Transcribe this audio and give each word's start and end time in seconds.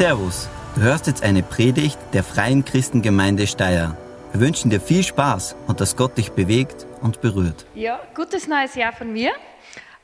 Servus, 0.00 0.48
du 0.76 0.80
hörst 0.80 1.08
jetzt 1.08 1.22
eine 1.22 1.42
Predigt 1.42 1.98
der 2.14 2.24
Freien 2.24 2.64
Christengemeinde 2.64 3.46
Steyr. 3.46 3.98
Wir 4.32 4.40
wünschen 4.40 4.70
dir 4.70 4.80
viel 4.80 5.02
Spaß 5.02 5.56
und 5.66 5.82
dass 5.82 5.94
Gott 5.94 6.16
dich 6.16 6.32
bewegt 6.32 6.86
und 7.02 7.20
berührt. 7.20 7.66
Ja, 7.74 8.00
gutes 8.14 8.48
neues 8.48 8.76
Jahr 8.76 8.94
von 8.94 9.12
mir. 9.12 9.32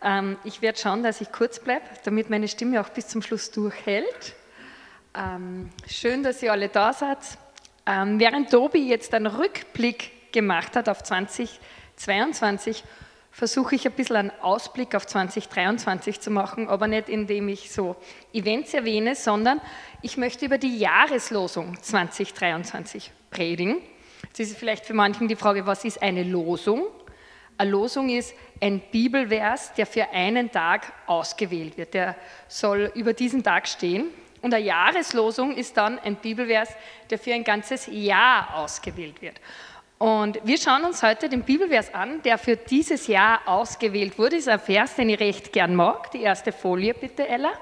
Ähm, 0.03 0.37
ich 0.45 0.61
werde 0.61 0.79
schauen, 0.79 1.03
dass 1.03 1.23
ich 1.23 1.33
kurz 1.33 1.61
bleibe, 1.61 1.87
damit 2.05 2.29
meine 2.29 2.47
Stimme 2.47 2.79
auch 2.83 2.91
bis 2.91 3.09
zum 3.09 3.23
Schluss 3.23 3.51
durchhält. 3.53 4.35
Ähm, 5.15 5.71
schön, 5.89 6.23
dass 6.23 6.43
ihr 6.43 6.53
alle 6.53 6.69
da 6.69 6.93
seid. 6.93 7.17
Ähm, 7.87 8.21
während 8.21 8.51
Tobi 8.51 8.87
jetzt 8.87 9.15
einen 9.15 9.29
Rückblick 9.29 10.31
gemacht 10.31 10.77
hat 10.77 10.91
auf 10.91 11.05
2022, 11.05 12.85
versuche 13.37 13.75
ich 13.75 13.87
ein 13.87 13.93
bisschen 13.93 14.17
einen 14.17 14.33
Ausblick 14.41 14.95
auf 14.95 15.07
2023 15.07 16.21
zu 16.21 16.31
machen, 16.31 16.69
aber 16.69 16.87
nicht 16.87 17.11
indem 17.11 17.49
ich 17.49 17.71
so 17.71 17.95
Events 18.33 18.73
erwähne, 18.73 19.15
sondern 19.15 19.61
ich 20.01 20.17
möchte 20.17 20.47
über 20.47 20.57
die 20.57 20.79
Jahreslosung 20.79 21.77
2023 21.83 23.13
predigen. 23.31 23.83
Jetzt 24.23 24.41
ist 24.41 24.57
vielleicht 24.57 24.87
für 24.87 24.95
manchen 24.95 25.29
die 25.29 25.37
Frage, 25.37 25.67
was 25.67 25.85
ist 25.85 26.01
eine 26.01 26.23
Losung? 26.23 26.87
Eine 27.59 27.73
Losung 27.73 28.09
ist 28.09 28.33
ein 28.63 28.81
Bibelvers, 28.91 29.75
der 29.75 29.85
für 29.85 30.09
einen 30.13 30.51
Tag 30.51 30.91
ausgewählt 31.07 31.77
wird. 31.77 31.93
Der 31.93 32.17
soll 32.49 32.91
über 32.95 33.13
diesen 33.13 33.43
Tag 33.43 33.69
stehen. 33.69 34.07
Und 34.41 34.55
eine 34.55 34.65
Jahreslosung 34.65 35.55
ist 35.55 35.77
dann 35.77 35.99
ein 35.99 36.17
Bibelvers, 36.17 36.71
der 37.11 37.19
für 37.19 37.35
ein 37.35 37.45
ganzes 37.45 37.87
Jahr 37.91 38.55
ausgewählt 38.55 39.21
wird. 39.21 39.43
Und 39.99 40.39
wir 40.45 40.59
schauen 40.59 40.85
uns 40.85 41.03
heute 41.03 41.29
den 41.29 41.43
Bibelvers 41.43 41.95
an, 41.95 42.21
der 42.23 42.37
für 42.37 42.57
dieses 42.57 43.07
Jahr 43.07 43.41
ausgewählt 43.47 44.19
wurde. 44.19 44.37
Das 44.37 44.41
ist 44.41 44.49
ein 44.49 44.61
Vers, 44.61 44.95
den 44.95 45.09
ich 45.09 45.21
recht 45.21 45.53
gern 45.53 45.75
mag. 45.75 46.11
Die 46.11 46.21
erste 46.21 46.53
Folie 46.53 46.93
bitte, 46.93 47.27
Ella. 47.27 47.53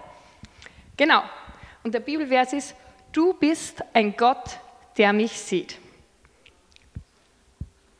Genau. 0.96 1.22
Und 1.84 1.94
der 1.94 2.00
Bibelvers 2.00 2.52
ist, 2.52 2.74
du 3.12 3.34
bist 3.34 3.84
ein 3.92 4.16
Gott, 4.16 4.58
der 4.96 5.12
mich 5.12 5.32
sieht. 5.32 5.78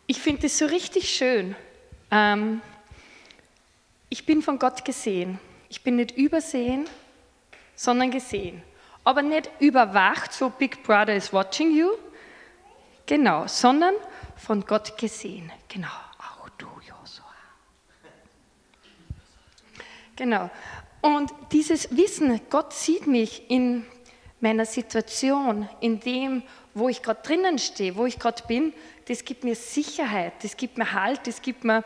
Ich 0.06 0.20
finde 0.20 0.42
das 0.42 0.58
so 0.58 0.66
richtig 0.66 1.10
schön. 1.10 1.54
Ähm, 2.10 2.60
ich 4.08 4.26
bin 4.26 4.42
von 4.42 4.58
Gott 4.58 4.84
gesehen. 4.84 5.38
Ich 5.68 5.82
bin 5.82 5.96
nicht 5.96 6.16
übersehen, 6.16 6.86
sondern 7.76 8.10
gesehen. 8.10 8.62
Aber 9.04 9.22
nicht 9.22 9.48
überwacht, 9.60 10.32
so 10.32 10.50
Big 10.50 10.82
Brother 10.82 11.14
is 11.14 11.32
watching 11.32 11.76
you. 11.76 11.90
Genau, 13.06 13.46
sondern 13.46 13.94
von 14.44 14.64
Gott 14.66 14.98
gesehen. 14.98 15.50
Genau, 15.68 15.88
auch 16.18 16.48
du, 16.58 16.66
Josua. 16.86 17.24
Genau. 20.16 20.50
Und 21.00 21.32
dieses 21.52 21.96
Wissen, 21.96 22.40
Gott 22.50 22.72
sieht 22.72 23.06
mich 23.06 23.50
in 23.50 23.84
meiner 24.40 24.66
Situation, 24.66 25.68
in 25.80 26.00
dem, 26.00 26.42
wo 26.74 26.88
ich 26.88 27.02
gerade 27.02 27.22
drinnen 27.22 27.58
stehe, 27.58 27.96
wo 27.96 28.06
ich 28.06 28.18
gerade 28.18 28.42
bin, 28.46 28.72
das 29.06 29.24
gibt 29.24 29.44
mir 29.44 29.54
Sicherheit, 29.54 30.32
das 30.42 30.56
gibt 30.56 30.78
mir 30.78 30.92
Halt, 30.92 31.26
das 31.26 31.42
gibt 31.42 31.64
mir 31.64 31.82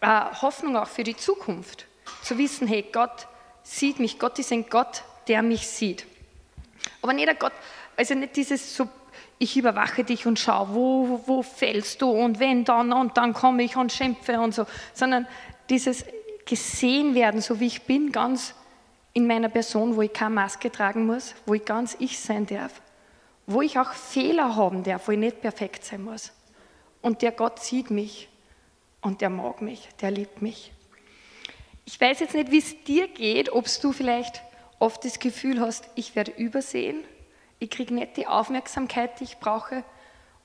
äh, 0.00 0.24
Hoffnung 0.40 0.76
auch 0.76 0.88
für 0.88 1.04
die 1.04 1.16
Zukunft. 1.16 1.86
Zu 2.22 2.38
wissen, 2.38 2.66
hey, 2.68 2.86
Gott 2.92 3.26
sieht 3.62 3.98
mich, 3.98 4.18
Gott 4.18 4.38
ist 4.38 4.52
ein 4.52 4.68
Gott, 4.68 5.02
der 5.26 5.42
mich 5.42 5.66
sieht. 5.66 6.06
Aber 7.02 7.12
nicht 7.12 7.28
ein 7.28 7.38
Gott, 7.38 7.52
also 7.96 8.14
nicht 8.14 8.36
dieses 8.36 8.76
so 8.76 8.88
ich 9.38 9.56
überwache 9.56 10.04
dich 10.04 10.26
und 10.26 10.38
schaue, 10.38 10.74
wo, 10.74 11.20
wo 11.26 11.42
fällst 11.42 12.02
du 12.02 12.10
und 12.10 12.40
wenn 12.40 12.64
dann 12.64 12.92
und 12.92 13.16
dann 13.16 13.32
komme 13.32 13.62
ich 13.62 13.76
und 13.76 13.92
schimpfe 13.92 14.40
und 14.40 14.54
so, 14.54 14.66
sondern 14.94 15.26
dieses 15.70 16.04
gesehen 16.44 17.14
werden, 17.14 17.40
so 17.40 17.60
wie 17.60 17.66
ich 17.66 17.82
bin, 17.82 18.10
ganz 18.10 18.54
in 19.12 19.26
meiner 19.26 19.48
Person, 19.48 19.96
wo 19.96 20.02
ich 20.02 20.12
keine 20.12 20.34
Maske 20.34 20.72
tragen 20.72 21.06
muss, 21.06 21.34
wo 21.46 21.54
ich 21.54 21.64
ganz 21.64 21.96
ich 21.98 22.18
sein 22.18 22.46
darf, 22.46 22.80
wo 23.46 23.62
ich 23.62 23.78
auch 23.78 23.92
Fehler 23.92 24.56
haben 24.56 24.82
darf, 24.82 25.06
wo 25.08 25.12
ich 25.12 25.18
nicht 25.18 25.40
perfekt 25.40 25.84
sein 25.84 26.02
muss. 26.02 26.32
Und 27.00 27.22
der 27.22 27.32
Gott 27.32 27.60
sieht 27.60 27.90
mich 27.90 28.28
und 29.02 29.20
der 29.20 29.30
mag 29.30 29.62
mich, 29.62 29.88
der 30.00 30.10
liebt 30.10 30.42
mich. 30.42 30.72
Ich 31.84 32.00
weiß 32.00 32.20
jetzt 32.20 32.34
nicht, 32.34 32.50
wie 32.50 32.58
es 32.58 32.82
dir 32.84 33.08
geht, 33.08 33.52
ob 33.52 33.66
du 33.80 33.92
vielleicht 33.92 34.42
oft 34.78 35.04
das 35.04 35.18
Gefühl 35.18 35.60
hast, 35.60 35.88
ich 35.94 36.16
werde 36.16 36.32
übersehen 36.32 37.04
ich 37.58 37.70
kriege 37.70 37.94
nicht 37.94 38.16
die 38.16 38.26
Aufmerksamkeit, 38.26 39.18
die 39.20 39.24
ich 39.24 39.38
brauche. 39.38 39.84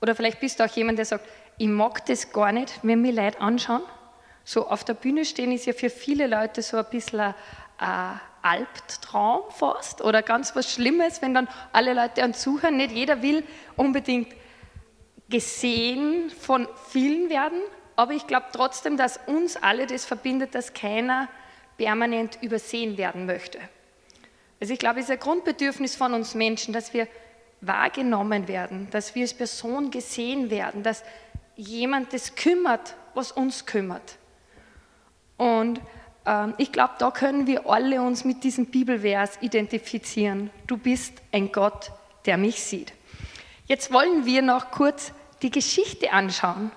Oder 0.00 0.14
vielleicht 0.14 0.40
bist 0.40 0.60
du 0.60 0.64
auch 0.64 0.70
jemand, 0.70 0.98
der 0.98 1.04
sagt, 1.04 1.26
ich 1.58 1.68
mag 1.68 2.04
das 2.06 2.32
gar 2.32 2.52
nicht, 2.52 2.80
wenn 2.82 3.00
mir 3.00 3.12
Leute 3.12 3.40
anschauen. 3.40 3.82
So 4.44 4.68
auf 4.68 4.84
der 4.84 4.94
Bühne 4.94 5.24
stehen 5.24 5.52
ist 5.52 5.66
ja 5.66 5.72
für 5.72 5.90
viele 5.90 6.26
Leute 6.26 6.60
so 6.62 6.76
ein 6.76 6.84
bisschen 6.90 7.20
ein, 7.20 7.34
ein 7.78 8.20
Albtraum 8.42 9.50
fast 9.50 10.02
oder 10.02 10.22
ganz 10.22 10.54
was 10.54 10.70
Schlimmes, 10.70 11.22
wenn 11.22 11.32
dann 11.32 11.48
alle 11.72 11.94
Leute 11.94 12.22
an 12.22 12.34
zuhören. 12.34 12.76
Nicht 12.76 12.92
jeder 12.92 13.22
will 13.22 13.42
unbedingt 13.76 14.34
gesehen 15.30 16.30
von 16.30 16.68
vielen 16.90 17.30
werden, 17.30 17.58
aber 17.96 18.12
ich 18.12 18.26
glaube 18.26 18.46
trotzdem, 18.52 18.98
dass 18.98 19.18
uns 19.26 19.56
alle 19.56 19.86
das 19.86 20.04
verbindet, 20.04 20.54
dass 20.54 20.74
keiner 20.74 21.28
permanent 21.78 22.38
übersehen 22.42 22.98
werden 22.98 23.24
möchte. 23.24 23.58
Also 24.64 24.72
ich 24.72 24.78
glaube, 24.78 25.00
es 25.00 25.04
ist 25.04 25.10
ein 25.10 25.18
Grundbedürfnis 25.18 25.94
von 25.94 26.14
uns 26.14 26.34
Menschen, 26.34 26.72
dass 26.72 26.94
wir 26.94 27.06
wahrgenommen 27.60 28.48
werden, 28.48 28.88
dass 28.92 29.14
wir 29.14 29.20
als 29.20 29.34
Person 29.34 29.90
gesehen 29.90 30.48
werden, 30.48 30.82
dass 30.82 31.04
jemand 31.54 32.14
das 32.14 32.34
kümmert, 32.34 32.96
was 33.12 33.30
uns 33.30 33.66
kümmert. 33.66 34.16
Und 35.36 35.82
ähm, 36.24 36.54
ich 36.56 36.72
glaube, 36.72 36.94
da 36.98 37.10
können 37.10 37.46
wir 37.46 37.68
alle 37.68 38.00
uns 38.00 38.24
mit 38.24 38.42
diesem 38.42 38.64
Bibelvers 38.64 39.36
identifizieren. 39.42 40.48
Du 40.66 40.78
bist 40.78 41.12
ein 41.30 41.52
Gott, 41.52 41.92
der 42.24 42.38
mich 42.38 42.62
sieht. 42.62 42.94
Jetzt 43.66 43.92
wollen 43.92 44.24
wir 44.24 44.40
noch 44.40 44.70
kurz 44.70 45.12
die 45.42 45.50
Geschichte 45.50 46.10
anschauen, 46.10 46.70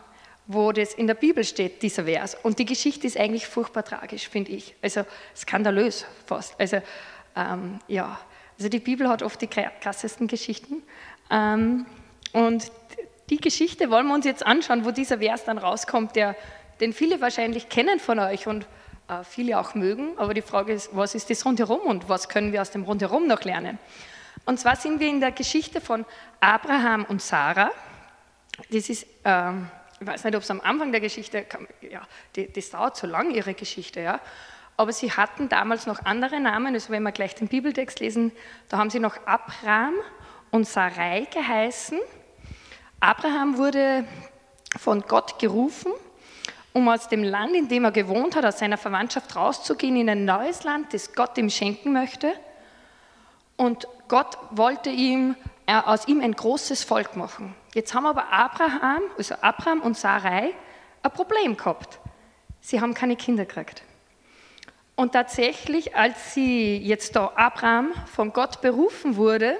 wo 0.45 0.73
das 0.73 0.93
in 0.93 1.07
der 1.07 1.13
Bibel 1.13 1.45
steht, 1.45 1.81
dieser 1.81 2.03
Vers. 2.03 2.35
Und 2.43 2.59
die 2.59 2.65
Geschichte 2.65 3.07
ist 3.07 3.17
eigentlich 3.17 3.47
furchtbar 3.47 3.85
tragisch, 3.85 4.27
finde 4.27 4.51
ich. 4.51 4.75
Also 4.81 5.05
skandalös 5.33 6.05
fast. 6.25 6.59
Also 6.59 6.81
ähm, 7.37 7.79
ja, 7.87 8.19
also 8.57 8.69
die 8.69 8.79
Bibel 8.79 9.07
hat 9.07 9.21
oft 9.21 9.39
die 9.41 9.47
krassesten 9.47 10.27
Geschichten. 10.27 10.81
Ähm, 11.29 11.85
und 12.33 12.71
die 13.29 13.37
Geschichte 13.37 13.91
wollen 13.91 14.07
wir 14.07 14.15
uns 14.15 14.25
jetzt 14.25 14.45
anschauen, 14.45 14.85
wo 14.85 14.91
dieser 14.91 15.19
Vers 15.19 15.43
dann 15.45 15.57
rauskommt, 15.57 16.15
der, 16.15 16.35
den 16.79 16.93
viele 16.93 17.21
wahrscheinlich 17.21 17.69
kennen 17.69 17.99
von 17.99 18.19
euch 18.19 18.47
und 18.47 18.65
äh, 19.07 19.23
viele 19.23 19.59
auch 19.59 19.75
mögen. 19.75 20.17
Aber 20.17 20.33
die 20.33 20.41
Frage 20.41 20.73
ist, 20.73 20.89
was 20.95 21.13
ist 21.13 21.29
das 21.29 21.45
rundherum 21.45 21.81
und 21.81 22.09
was 22.09 22.29
können 22.29 22.51
wir 22.51 22.61
aus 22.61 22.71
dem 22.71 22.83
rundherum 22.83 23.27
noch 23.27 23.43
lernen? 23.43 23.77
Und 24.45 24.59
zwar 24.59 24.75
sind 24.75 24.99
wir 24.99 25.07
in 25.07 25.19
der 25.19 25.31
Geschichte 25.31 25.81
von 25.81 26.05
Abraham 26.39 27.05
und 27.05 27.21
Sarah. 27.21 27.71
Das 28.71 28.89
ist, 28.89 29.05
ähm, 29.23 29.69
ich 29.99 30.07
weiß 30.07 30.23
nicht, 30.23 30.35
ob 30.35 30.41
es 30.41 30.49
am 30.49 30.61
Anfang 30.61 30.91
der 30.91 31.01
Geschichte, 31.01 31.45
ja, 31.81 32.01
das 32.33 32.69
dauert 32.69 32.97
so 32.97 33.05
lang, 33.05 33.31
ihre 33.31 33.53
Geschichte, 33.53 33.99
ja 33.99 34.19
aber 34.77 34.93
sie 34.93 35.11
hatten 35.11 35.49
damals 35.49 35.87
noch 35.87 36.05
andere 36.05 36.39
Namen, 36.39 36.75
also 36.75 36.91
wenn 36.91 37.01
wir 37.01 37.11
gleich 37.11 37.33
den 37.33 37.47
Bibeltext 37.47 37.99
lesen, 37.99 38.31
da 38.69 38.77
haben 38.77 38.91
sie 38.91 38.99
noch 38.99 39.17
Abraham 39.25 39.95
und 40.51 40.67
Sarai 40.67 41.27
geheißen. 41.31 41.99
Abraham 42.99 43.57
wurde 43.57 44.05
von 44.77 45.01
Gott 45.01 45.39
gerufen, 45.39 45.91
um 46.73 46.87
aus 46.89 47.09
dem 47.09 47.23
Land, 47.23 47.55
in 47.55 47.67
dem 47.67 47.85
er 47.85 47.91
gewohnt 47.91 48.35
hat, 48.35 48.45
aus 48.45 48.59
seiner 48.59 48.77
Verwandtschaft 48.77 49.35
rauszugehen 49.35 49.95
in 49.95 50.09
ein 50.09 50.25
neues 50.25 50.63
Land, 50.63 50.93
das 50.93 51.13
Gott 51.13 51.35
ihm 51.39 51.49
schenken 51.49 51.91
möchte. 51.91 52.31
Und 53.55 53.87
Gott 54.07 54.37
wollte 54.51 54.91
ihm, 54.91 55.35
äh, 55.65 55.73
aus 55.73 56.07
ihm 56.07 56.21
ein 56.21 56.33
großes 56.33 56.83
Volk 56.83 57.15
machen. 57.15 57.55
Jetzt 57.73 57.95
haben 57.95 58.05
aber 58.05 58.31
Abraham, 58.31 59.01
also 59.17 59.35
Abraham 59.41 59.81
und 59.81 59.97
Sarai 59.97 60.53
ein 61.01 61.11
Problem 61.11 61.57
gehabt. 61.57 61.99
Sie 62.61 62.79
haben 62.79 62.93
keine 62.93 63.15
Kinder 63.15 63.45
gekriegt. 63.45 63.81
Und 64.97 65.11
tatsächlich, 65.11 65.95
als 65.95 66.33
sie 66.33 66.75
jetzt 66.77 67.15
da 67.15 67.31
Abraham 67.35 67.93
von 68.07 68.33
Gott 68.33 68.61
berufen 68.61 69.15
wurde, 69.15 69.59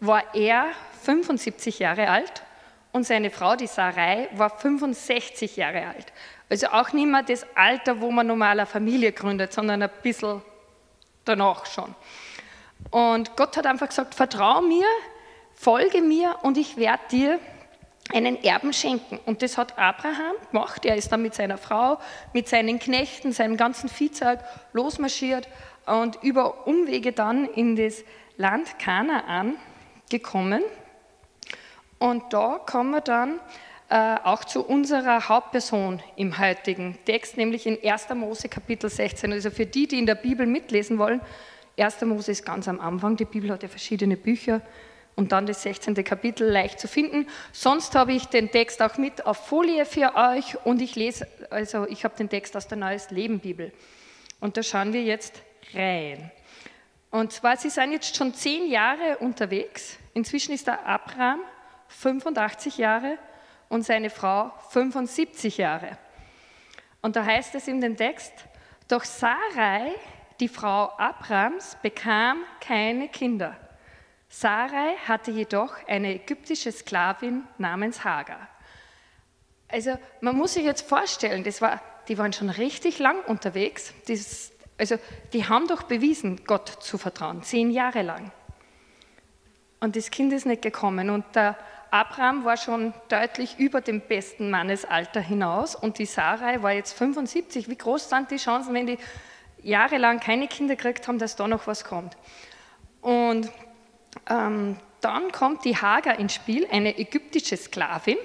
war 0.00 0.34
er 0.34 0.68
75 1.02 1.80
Jahre 1.80 2.08
alt 2.08 2.42
und 2.90 3.04
seine 3.04 3.30
Frau, 3.30 3.56
die 3.56 3.66
Sarai, 3.66 4.30
war 4.32 4.48
65 4.48 5.56
Jahre 5.56 5.86
alt. 5.86 6.06
Also 6.48 6.68
auch 6.68 6.94
nicht 6.94 7.06
mehr 7.06 7.22
das 7.22 7.46
Alter, 7.54 8.00
wo 8.00 8.10
man 8.10 8.26
normaler 8.26 8.64
Familie 8.64 9.12
gründet, 9.12 9.52
sondern 9.52 9.82
ein 9.82 9.90
bisschen 10.02 10.40
danach 11.26 11.66
schon. 11.66 11.94
Und 12.90 13.36
Gott 13.36 13.58
hat 13.58 13.66
einfach 13.66 13.88
gesagt, 13.88 14.14
vertrau 14.14 14.62
mir, 14.62 14.86
folge 15.52 16.00
mir 16.00 16.38
und 16.40 16.56
ich 16.56 16.78
werde 16.78 17.02
dir 17.10 17.38
einen 18.12 18.42
Erben 18.42 18.72
schenken. 18.72 19.18
Und 19.26 19.42
das 19.42 19.58
hat 19.58 19.78
Abraham 19.78 20.34
gemacht. 20.50 20.84
Er 20.84 20.96
ist 20.96 21.10
dann 21.12 21.22
mit 21.22 21.34
seiner 21.34 21.58
Frau, 21.58 21.98
mit 22.32 22.48
seinen 22.48 22.78
Knechten, 22.78 23.32
seinem 23.32 23.56
ganzen 23.56 23.88
Viehzeug 23.88 24.40
losmarschiert 24.72 25.48
und 25.86 26.22
über 26.22 26.66
Umwege 26.66 27.12
dann 27.12 27.46
in 27.46 27.76
das 27.76 28.04
Land 28.36 28.78
Kanaan 28.78 29.56
gekommen. 30.10 30.62
Und 31.98 32.32
da 32.32 32.58
kommen 32.64 32.90
wir 32.90 33.00
dann 33.00 33.40
äh, 33.90 34.16
auch 34.24 34.44
zu 34.44 34.64
unserer 34.64 35.28
Hauptperson 35.28 36.00
im 36.16 36.38
heutigen 36.38 36.98
Text, 37.04 37.36
nämlich 37.36 37.66
in 37.66 37.78
1. 37.82 38.08
Mose 38.14 38.48
Kapitel 38.48 38.88
16. 38.88 39.32
Also 39.32 39.50
für 39.50 39.66
die, 39.66 39.86
die 39.86 39.98
in 39.98 40.06
der 40.06 40.14
Bibel 40.14 40.46
mitlesen 40.46 40.98
wollen, 40.98 41.20
1. 41.78 42.02
Mose 42.02 42.32
ist 42.32 42.44
ganz 42.44 42.68
am 42.68 42.80
Anfang, 42.80 43.16
die 43.16 43.24
Bibel 43.24 43.50
hat 43.50 43.62
ja 43.62 43.68
verschiedene 43.68 44.16
Bücher 44.16 44.60
und 45.20 45.32
dann 45.32 45.44
das 45.44 45.60
16. 45.64 46.02
Kapitel 46.02 46.50
leicht 46.50 46.80
zu 46.80 46.88
finden. 46.88 47.26
Sonst 47.52 47.94
habe 47.94 48.14
ich 48.14 48.28
den 48.28 48.50
Text 48.50 48.80
auch 48.80 48.96
mit 48.96 49.26
auf 49.26 49.36
Folie 49.48 49.84
für 49.84 50.14
euch 50.16 50.56
und 50.64 50.80
ich 50.80 50.96
lese, 50.96 51.28
also 51.50 51.86
ich 51.86 52.04
habe 52.04 52.16
den 52.16 52.30
Text 52.30 52.56
aus 52.56 52.68
der 52.68 52.78
Neues 52.78 53.10
Leben 53.10 53.38
Bibel. 53.38 53.70
Und 54.40 54.56
da 54.56 54.62
schauen 54.62 54.94
wir 54.94 55.02
jetzt 55.02 55.42
rein. 55.74 56.30
Und 57.10 57.32
zwar, 57.32 57.58
sie 57.58 57.68
sind 57.68 57.92
jetzt 57.92 58.16
schon 58.16 58.32
zehn 58.32 58.70
Jahre 58.70 59.18
unterwegs. 59.18 59.98
Inzwischen 60.14 60.54
ist 60.54 60.66
der 60.66 60.86
Abraham 60.86 61.40
85 61.88 62.78
Jahre 62.78 63.18
und 63.68 63.82
seine 63.82 64.08
Frau 64.08 64.50
75 64.70 65.58
Jahre. 65.58 65.98
Und 67.02 67.14
da 67.16 67.26
heißt 67.26 67.54
es 67.56 67.68
in 67.68 67.82
dem 67.82 67.94
Text, 67.94 68.32
doch 68.88 69.04
Sarai, 69.04 69.92
die 70.40 70.48
Frau 70.48 70.92
Abrams, 70.96 71.76
bekam 71.82 72.38
keine 72.58 73.08
Kinder. 73.08 73.54
Sarai 74.32 74.94
hatte 75.08 75.32
jedoch 75.32 75.74
eine 75.88 76.14
ägyptische 76.14 76.70
Sklavin 76.70 77.42
namens 77.58 78.04
Hagar. 78.04 78.48
Also 79.66 79.98
man 80.20 80.36
muss 80.36 80.54
sich 80.54 80.64
jetzt 80.64 80.88
vorstellen, 80.88 81.42
das 81.42 81.60
war, 81.60 81.80
die 82.06 82.16
waren 82.16 82.32
schon 82.32 82.48
richtig 82.48 83.00
lang 83.00 83.22
unterwegs. 83.26 83.92
Das, 84.06 84.52
also 84.78 84.96
die 85.32 85.48
haben 85.48 85.66
doch 85.66 85.82
bewiesen, 85.82 86.44
Gott 86.46 86.68
zu 86.68 86.96
vertrauen, 86.96 87.42
zehn 87.42 87.72
Jahre 87.72 88.02
lang. 88.02 88.30
Und 89.80 89.96
das 89.96 90.10
Kind 90.10 90.32
ist 90.32 90.46
nicht 90.46 90.62
gekommen. 90.62 91.10
Und 91.10 91.24
der 91.34 91.56
Abraham 91.90 92.44
war 92.44 92.56
schon 92.56 92.94
deutlich 93.08 93.58
über 93.58 93.80
dem 93.80 94.00
besten 94.00 94.48
Mannesalter 94.48 95.20
hinaus 95.20 95.74
und 95.74 95.98
die 95.98 96.06
Sarai 96.06 96.62
war 96.62 96.72
jetzt 96.72 96.92
75. 96.92 97.68
Wie 97.68 97.76
groß 97.76 98.08
sind 98.08 98.30
die 98.30 98.36
Chancen, 98.36 98.74
wenn 98.74 98.86
die 98.86 98.98
jahrelang 99.60 100.20
keine 100.20 100.46
Kinder 100.46 100.76
gekriegt 100.76 101.08
haben, 101.08 101.18
dass 101.18 101.34
da 101.34 101.48
noch 101.48 101.66
was 101.66 101.82
kommt? 101.82 102.16
Und 103.00 103.50
ähm, 104.28 104.76
dann 105.00 105.32
kommt 105.32 105.64
die 105.64 105.76
Hagar 105.76 106.18
ins 106.18 106.34
Spiel, 106.34 106.66
eine 106.70 106.98
ägyptische 106.98 107.56
Sklavin. 107.56 108.18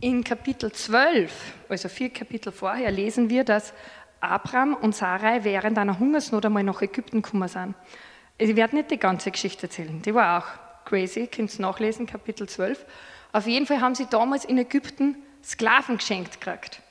In 0.00 0.24
Kapitel 0.24 0.72
12, 0.72 1.32
also 1.68 1.88
vier 1.88 2.10
Kapitel 2.10 2.52
vorher, 2.52 2.90
lesen 2.90 3.30
wir, 3.30 3.44
dass 3.44 3.72
Abraham 4.20 4.74
und 4.74 4.94
Sarai 4.94 5.44
während 5.44 5.78
einer 5.78 5.98
Hungersnot 5.98 6.44
einmal 6.44 6.62
nach 6.62 6.82
Ägypten 6.82 7.22
gekommen 7.22 7.48
sind. 7.48 7.74
Ich 8.38 8.54
werde 8.56 8.76
nicht 8.76 8.90
die 8.90 8.98
ganze 8.98 9.30
Geschichte 9.30 9.64
erzählen, 9.64 10.02
die 10.02 10.14
war 10.14 10.38
auch 10.42 10.86
crazy, 10.86 11.26
könnt 11.26 11.54
ihr 11.58 11.62
nachlesen, 11.62 12.06
Kapitel 12.06 12.48
12. 12.48 12.84
Auf 13.32 13.46
jeden 13.46 13.66
Fall 13.66 13.80
haben 13.80 13.94
sie 13.94 14.06
damals 14.06 14.44
in 14.44 14.58
Ägypten 14.58 15.16
Sklaven 15.42 15.98
geschenkt 15.98 16.40
gekriegt. 16.40 16.82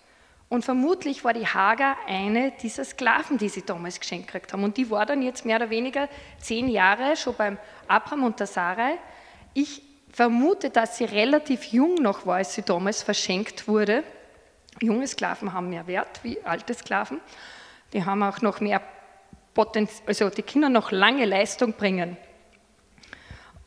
Und 0.48 0.64
vermutlich 0.64 1.24
war 1.24 1.34
die 1.34 1.48
Hagar 1.48 1.98
eine 2.08 2.52
dieser 2.52 2.86
Sklaven, 2.86 3.38
die 3.38 3.50
sie 3.50 3.66
damals 3.66 4.00
geschenkt 4.00 4.28
gekriegt 4.28 4.54
haben. 4.54 4.64
Und 4.64 4.78
die 4.78 4.90
war 4.92 5.06
dann 5.06 5.22
jetzt 5.22 5.46
mehr 5.46 5.58
oder 5.58 5.70
weniger 5.70 6.08
zehn 6.38 6.68
Jahre 6.68 7.16
schon 7.18 7.36
beim 7.36 7.58
Abraham 7.88 8.26
und 8.26 8.40
der 8.40 8.48
Sarai. 8.48 8.98
Ich 9.54 9.82
vermute, 10.12 10.70
dass 10.70 10.98
sie 10.98 11.06
relativ 11.06 11.66
jung 11.66 11.96
noch 11.96 12.26
war, 12.26 12.38
als 12.38 12.54
sie 12.54 12.62
damals 12.62 13.02
verschenkt 13.02 13.68
wurde. 13.68 14.04
Junge 14.82 15.08
Sklaven 15.08 15.52
haben 15.52 15.70
mehr 15.70 15.88
Wert 15.88 16.24
wie 16.24 16.42
alte 16.44 16.74
Sklaven. 16.74 17.20
Die 17.92 18.06
haben 18.06 18.22
auch 18.24 18.42
noch 18.42 18.60
mehr 18.60 18.82
Potenzial, 19.54 20.08
also 20.08 20.30
die 20.30 20.44
können 20.44 20.72
noch 20.74 20.92
lange 20.92 21.26
Leistung 21.26 21.74
bringen. 21.74 22.18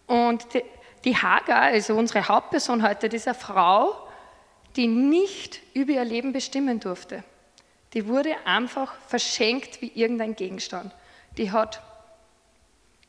Und 0.06 0.54
die, 0.54 0.62
die 1.04 1.16
Hagar, 1.16 1.62
also 1.62 1.94
unsere 1.94 2.28
Hauptperson 2.28 2.86
heute, 2.86 3.08
eine 3.10 3.34
Frau, 3.34 4.07
die 4.78 4.86
nicht 4.86 5.60
über 5.74 5.92
ihr 5.92 6.04
Leben 6.04 6.32
bestimmen 6.32 6.78
durfte. 6.78 7.24
Die 7.94 8.06
wurde 8.06 8.34
einfach 8.46 8.94
verschenkt 9.08 9.82
wie 9.82 9.90
irgendein 9.92 10.36
Gegenstand. 10.36 10.94
Die 11.36 11.50
hat 11.50 11.82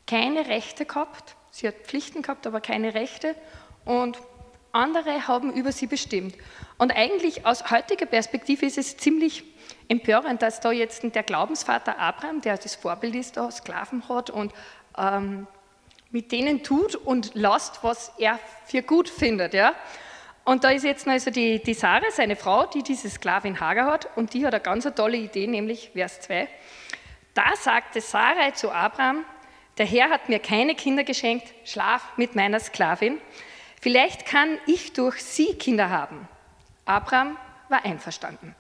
keine 0.08 0.48
Rechte 0.48 0.86
gehabt, 0.86 1.36
sie 1.52 1.68
hat 1.68 1.76
Pflichten 1.84 2.24
gehabt, 2.24 2.48
aber 2.48 2.60
keine 2.60 2.96
Rechte 2.96 3.36
und 3.86 4.18
andere 4.72 5.28
haben 5.28 5.54
über 5.54 5.72
sie 5.72 5.86
bestimmt. 5.86 6.34
Und 6.80 6.92
eigentlich 6.92 7.46
aus 7.46 7.70
heutiger 7.70 8.08
Perspektive 8.08 8.66
ist 8.66 8.80
es 8.80 8.98
ziemlich 8.98 9.44
empörend, 9.90 10.42
dass 10.42 10.62
da 10.62 10.72
jetzt 10.72 11.04
der 11.04 11.24
Glaubensvater 11.24 12.00
Abraham, 12.00 12.42
der 12.42 12.58
das 12.58 12.74
Vorbild 12.74 13.14
ist, 13.14 13.38
da 13.38 13.52
Sklaven 13.52 14.10
hat 14.10 14.32
und 14.32 14.54
ähm, 14.98 15.46
mit 16.10 16.32
denen 16.32 16.64
tut 16.64 16.96
und 16.96 17.32
lasst, 17.36 17.84
was 17.84 18.12
er 18.18 18.40
für 18.66 18.82
gut 18.82 19.08
findet. 19.08 19.54
Ja? 19.54 19.76
Und 20.50 20.64
da 20.64 20.72
ist 20.72 20.84
jetzt 20.84 21.08
also 21.08 21.30
die, 21.30 21.62
die 21.62 21.76
Sarah, 21.76 22.10
seine 22.10 22.36
Frau, 22.36 22.66
die 22.66 22.82
diese 22.82 23.08
Sklavin 23.08 23.60
Hagar 23.60 23.86
hat, 23.86 24.10
und 24.18 24.34
die 24.34 24.44
hat 24.44 24.56
eine 24.56 24.64
ganz 24.64 24.84
tolle 24.96 25.18
Idee, 25.18 25.46
nämlich 25.46 25.92
Vers 25.94 26.22
2. 26.22 26.48
Da 27.36 27.56
sagte 27.56 28.02
Sarai 28.02 28.50
zu 28.50 28.72
Abraham, 28.72 29.26
der 29.78 29.86
Herr 29.86 30.10
hat 30.10 30.28
mir 30.28 30.40
keine 30.40 30.74
Kinder 30.74 31.04
geschenkt, 31.04 31.46
schlaf 31.66 32.02
mit 32.18 32.34
meiner 32.34 32.60
Sklavin. 32.60 33.20
Vielleicht 33.80 34.26
kann 34.26 34.58
ich 34.66 34.94
durch 34.94 35.22
sie 35.22 35.54
Kinder 35.54 35.92
haben. 35.92 36.28
Abraham 36.84 37.38
war 37.68 37.86
einverstanden. 37.86 38.56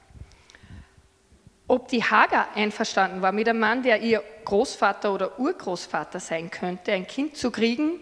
Ob 1.68 1.88
die 1.88 2.04
Hagar 2.04 2.50
einverstanden 2.54 3.24
war 3.24 3.32
mit 3.32 3.50
einem 3.50 3.62
Mann, 3.62 3.82
der 3.82 4.00
ihr 4.00 4.24
Großvater 4.46 5.12
oder 5.12 5.40
Urgroßvater 5.40 6.20
sein 6.20 6.52
könnte, 6.52 6.92
ein 6.92 7.08
Kind 7.08 7.36
zu 7.36 7.50
kriegen, 7.50 8.00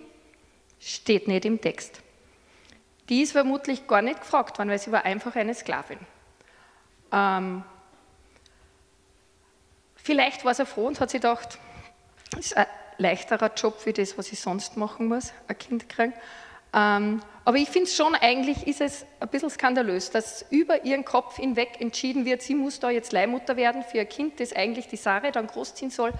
steht 0.78 1.30
nicht 1.30 1.46
im 1.46 1.62
Text. 1.62 2.02
Die 3.10 3.22
ist 3.22 3.32
vermutlich 3.32 3.88
gar 3.88 4.02
nicht 4.02 4.22
gefragt 4.22 4.58
worden, 4.58 4.70
weil 4.70 4.80
sie 4.80 4.92
war 4.92 5.06
einfach 5.06 5.36
eine 5.36 5.54
Sklavin. 5.54 6.00
Ähm, 7.12 7.64
vielleicht 9.96 10.44
war 10.46 10.54
sie 10.54 10.66
froh 10.66 10.88
und 10.88 11.00
hat 11.00 11.10
sich 11.10 11.22
gedacht, 11.22 11.58
das 12.32 12.48
ist 12.48 12.58
ein 12.58 12.68
leichterer 12.98 13.52
Job 13.56 13.86
wie 13.86 13.94
das, 13.94 14.18
was 14.18 14.32
ich 14.32 14.40
sonst 14.40 14.78
machen 14.78 15.08
muss, 15.08 15.32
ein 15.48 15.58
Kind 15.58 15.88
kriegen. 15.88 16.14
Ähm, 16.74 17.22
aber 17.46 17.58
ich 17.58 17.70
finde 17.70 17.86
es 17.86 17.96
schon, 17.96 18.14
eigentlich 18.14 18.68
ist 18.68 18.82
es 18.82 19.06
ein 19.22 19.30
bisschen 19.30 19.50
skandalös, 19.50 20.12
dass 20.12 20.46
über 20.50 20.84
ihren 20.84 21.06
Kopf 21.06 21.38
hinweg 21.38 21.80
entschieden 21.80 22.26
wird, 22.26 22.42
sie 22.42 22.56
muss 22.56 22.82
da 22.82 22.90
jetzt 22.90 23.14
Leihmutter 23.14 23.56
werden 23.56 23.84
für 23.84 24.02
ein 24.02 24.10
Kind, 24.10 24.42
das 24.42 24.52
eigentlich 24.52 24.90
die 24.90 24.98
Sarah 24.98 25.32
dann 25.32 25.48
großziehen 25.48 25.92
soll, 25.92 26.12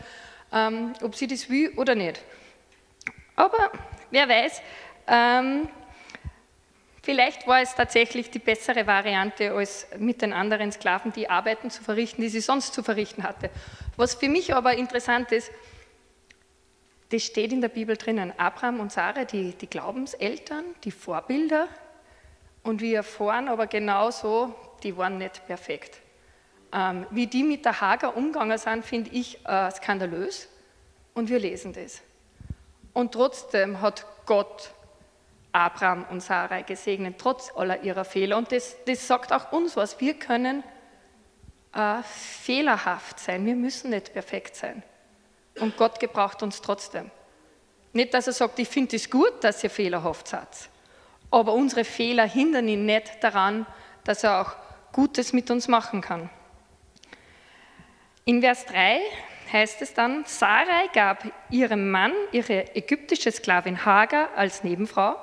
ähm, 0.54 0.94
ob 1.02 1.16
sie 1.16 1.28
das 1.28 1.50
will 1.50 1.74
oder 1.76 1.96
nicht. 1.96 2.22
Aber 3.36 3.72
wer 4.10 4.30
weiß, 4.30 4.62
ähm, 5.08 5.68
vielleicht 7.08 7.48
war 7.48 7.62
es 7.62 7.74
tatsächlich 7.74 8.32
die 8.32 8.40
bessere 8.40 8.86
Variante, 8.86 9.54
als 9.54 9.88
mit 9.98 10.22
den 10.22 10.34
anderen 10.34 10.74
Sklaven 10.74 11.14
die 11.14 11.30
Arbeiten 11.30 11.70
zu 11.70 11.82
verrichten, 11.82 12.22
die 12.22 12.28
sie 12.28 12.42
sonst 12.42 12.74
zu 12.74 12.84
verrichten 12.84 13.24
hatte. 13.24 13.50
Was 13.96 14.16
für 14.16 14.28
mich 14.28 14.54
aber 14.54 14.74
interessant 14.74 15.32
ist, 15.32 15.50
das 17.08 17.24
steht 17.24 17.54
in 17.54 17.62
der 17.62 17.70
Bibel 17.70 17.96
drinnen. 17.96 18.34
Abraham 18.38 18.82
und 18.82 18.92
Sarah, 18.92 19.24
die, 19.24 19.54
die 19.54 19.68
Glaubenseltern, 19.68 20.66
die 20.84 20.92
Vorbilder. 20.92 21.70
Und 22.62 22.82
wir 22.82 22.98
erfahren 22.98 23.48
aber 23.48 23.68
genauso, 23.68 24.54
die 24.84 24.98
waren 24.98 25.18
nicht 25.18 25.48
perfekt. 25.48 26.02
Ähm, 26.74 27.08
wie 27.12 27.28
die 27.28 27.44
mit 27.44 27.64
der 27.64 27.80
Hager 27.80 28.18
umgegangen 28.18 28.58
sind, 28.58 28.84
finde 28.84 29.12
ich 29.12 29.40
äh, 29.46 29.72
skandalös. 29.72 30.50
Und 31.14 31.30
wir 31.30 31.40
lesen 31.40 31.72
das. 31.72 32.02
Und 32.92 33.14
trotzdem 33.14 33.80
hat 33.80 34.06
Gott 34.26 34.72
Abraham 35.52 36.06
und 36.10 36.22
Sarah 36.22 36.62
gesegnet, 36.62 37.16
trotz 37.18 37.52
aller 37.56 37.84
ihrer 37.84 38.06
Fehler. 38.06 38.38
Und 38.38 38.52
das, 38.52 38.76
das 38.86 39.08
sagt 39.08 39.32
auch 39.34 39.52
uns 39.52 39.76
was. 39.76 40.00
Wir 40.00 40.14
können 40.14 40.64
äh, 41.74 42.02
fehlerhaft 42.04 43.20
sein. 43.20 43.46
Wir 43.46 43.56
müssen 43.56 43.92
nicht 43.92 44.14
perfekt 44.14 44.56
sein. 44.56 44.84
Und 45.60 45.78
Gott 45.78 46.00
gebraucht 46.00 46.44
uns 46.44 46.62
trotzdem. 46.62 47.10
Nicht, 47.94 48.14
dass 48.14 48.28
er 48.28 48.34
sagt, 48.34 48.60
ich 48.60 48.68
finde 48.68 48.96
es 48.96 49.10
gut, 49.10 49.44
dass 49.44 49.64
ihr 49.64 49.70
fehlerhaft 49.70 50.28
seid. 50.28 50.48
Aber 51.32 51.54
unsere 51.54 51.84
Fehler 51.84 52.28
hindern 52.28 52.68
ihn 52.68 52.86
nicht 52.86 53.24
daran, 53.24 53.66
dass 54.04 54.24
er 54.24 54.42
auch 54.42 54.56
Gutes 54.92 55.34
mit 55.34 55.52
uns 55.52 55.68
machen 55.68 56.02
kann. 56.02 56.30
In 58.26 58.42
Vers 58.42 58.66
3 58.66 59.00
heißt 59.52 59.82
es 59.82 59.94
dann, 59.94 60.26
Sarai 60.26 60.88
gab 60.94 61.24
ihrem 61.50 61.90
Mann 61.92 62.14
ihre 62.32 62.76
ägyptische 62.76 63.32
Sklavin 63.32 63.86
Hagar 63.86 64.30
als 64.36 64.64
Nebenfrau. 64.64 65.16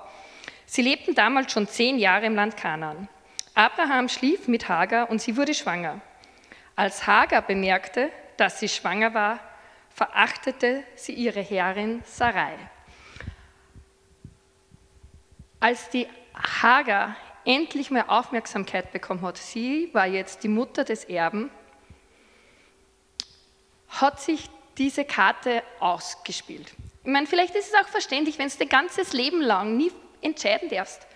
Sie 0.66 0.82
lebten 0.82 1.14
damals 1.14 1.52
schon 1.52 1.68
zehn 1.68 1.98
Jahre 1.98 2.26
im 2.26 2.34
Land 2.34 2.56
Kanaan. 2.56 3.08
Abraham 3.54 4.08
schlief 4.08 4.48
mit 4.48 4.68
Hagar 4.68 5.10
und 5.10 5.20
sie 5.20 5.36
wurde 5.36 5.54
schwanger. 5.54 6.00
Als 6.76 7.06
Hagar 7.06 7.42
bemerkte, 7.42 8.10
dass 8.36 8.58
sie 8.58 8.68
schwanger 8.68 9.14
war, 9.14 9.38
verachtete 9.90 10.82
sie 10.96 11.12
ihre 11.12 11.40
Herrin 11.40 12.02
Sarai. 12.04 12.54
Als 15.60 15.88
die 15.90 16.08
Hagar 16.34 17.16
endlich 17.44 17.90
mehr 17.90 18.10
Aufmerksamkeit 18.10 18.92
bekommen 18.92 19.22
hat, 19.22 19.38
sie 19.38 19.88
war 19.92 20.06
jetzt 20.06 20.42
die 20.42 20.48
Mutter 20.48 20.82
des 20.82 21.04
Erben, 21.04 21.50
hat 23.88 24.20
sich 24.20 24.50
diese 24.78 25.04
Karte 25.04 25.62
ausgespielt. 25.78 26.74
Ich 27.04 27.10
meine, 27.10 27.26
vielleicht 27.26 27.54
ist 27.54 27.68
es 27.68 27.74
auch 27.80 27.88
verständlich, 27.88 28.38
wenn 28.38 28.48
du 28.48 28.56
dein 28.58 28.68
ganzes 28.68 29.12
Leben 29.12 29.40
lang 29.40 29.76
nie 29.76 29.92
entscheiden 30.24 30.68
darfst. 30.68 31.06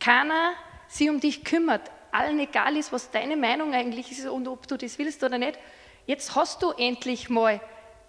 Keiner 0.00 0.52
sich 0.88 1.08
um 1.08 1.20
dich 1.20 1.44
kümmert, 1.44 1.90
allen 2.12 2.38
egal 2.38 2.76
ist, 2.76 2.92
was 2.92 3.10
deine 3.10 3.36
Meinung 3.36 3.74
eigentlich 3.74 4.10
ist 4.10 4.26
und 4.26 4.48
ob 4.48 4.66
du 4.66 4.76
das 4.76 4.98
willst 4.98 5.22
oder 5.22 5.38
nicht. 5.38 5.58
Jetzt 6.06 6.34
hast 6.34 6.62
du 6.62 6.70
endlich 6.70 7.28
mal 7.28 7.60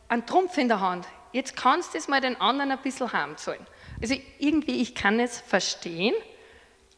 einen 0.07 0.25
Trumpf 0.25 0.57
in 0.57 0.67
der 0.67 0.79
Hand. 0.79 1.05
Jetzt 1.33 1.55
kannst 1.55 1.93
du 1.93 1.97
es 1.97 2.07
mal 2.07 2.21
den 2.21 2.39
anderen 2.39 2.71
ein 2.71 2.81
bisschen 2.81 3.11
heimzahlen. 3.11 3.65
Also 4.01 4.15
irgendwie, 4.39 4.81
ich 4.81 4.95
kann 4.95 5.19
es 5.19 5.39
verstehen, 5.39 6.13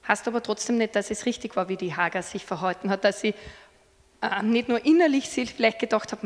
heißt 0.08 0.27
aber 0.27 0.44
trotzdem 0.44 0.77
nicht, 0.77 0.96
dass 0.96 1.10
es 1.10 1.25
richtig 1.25 1.56
war, 1.56 1.70
wie 1.70 1.77
die 1.77 1.96
Hager 1.96 2.22
sich 2.22 2.46
verhalten 2.46 2.89
hat, 2.89 3.03
dass 3.03 3.22
sie 3.22 3.34
äh, 4.22 4.44
nicht 4.44 4.68
nur 4.68 4.84
innerlich 4.86 5.29
sich 5.29 5.53
vielleicht 5.53 5.79
gedacht 5.79 6.12
hat, 6.12 6.20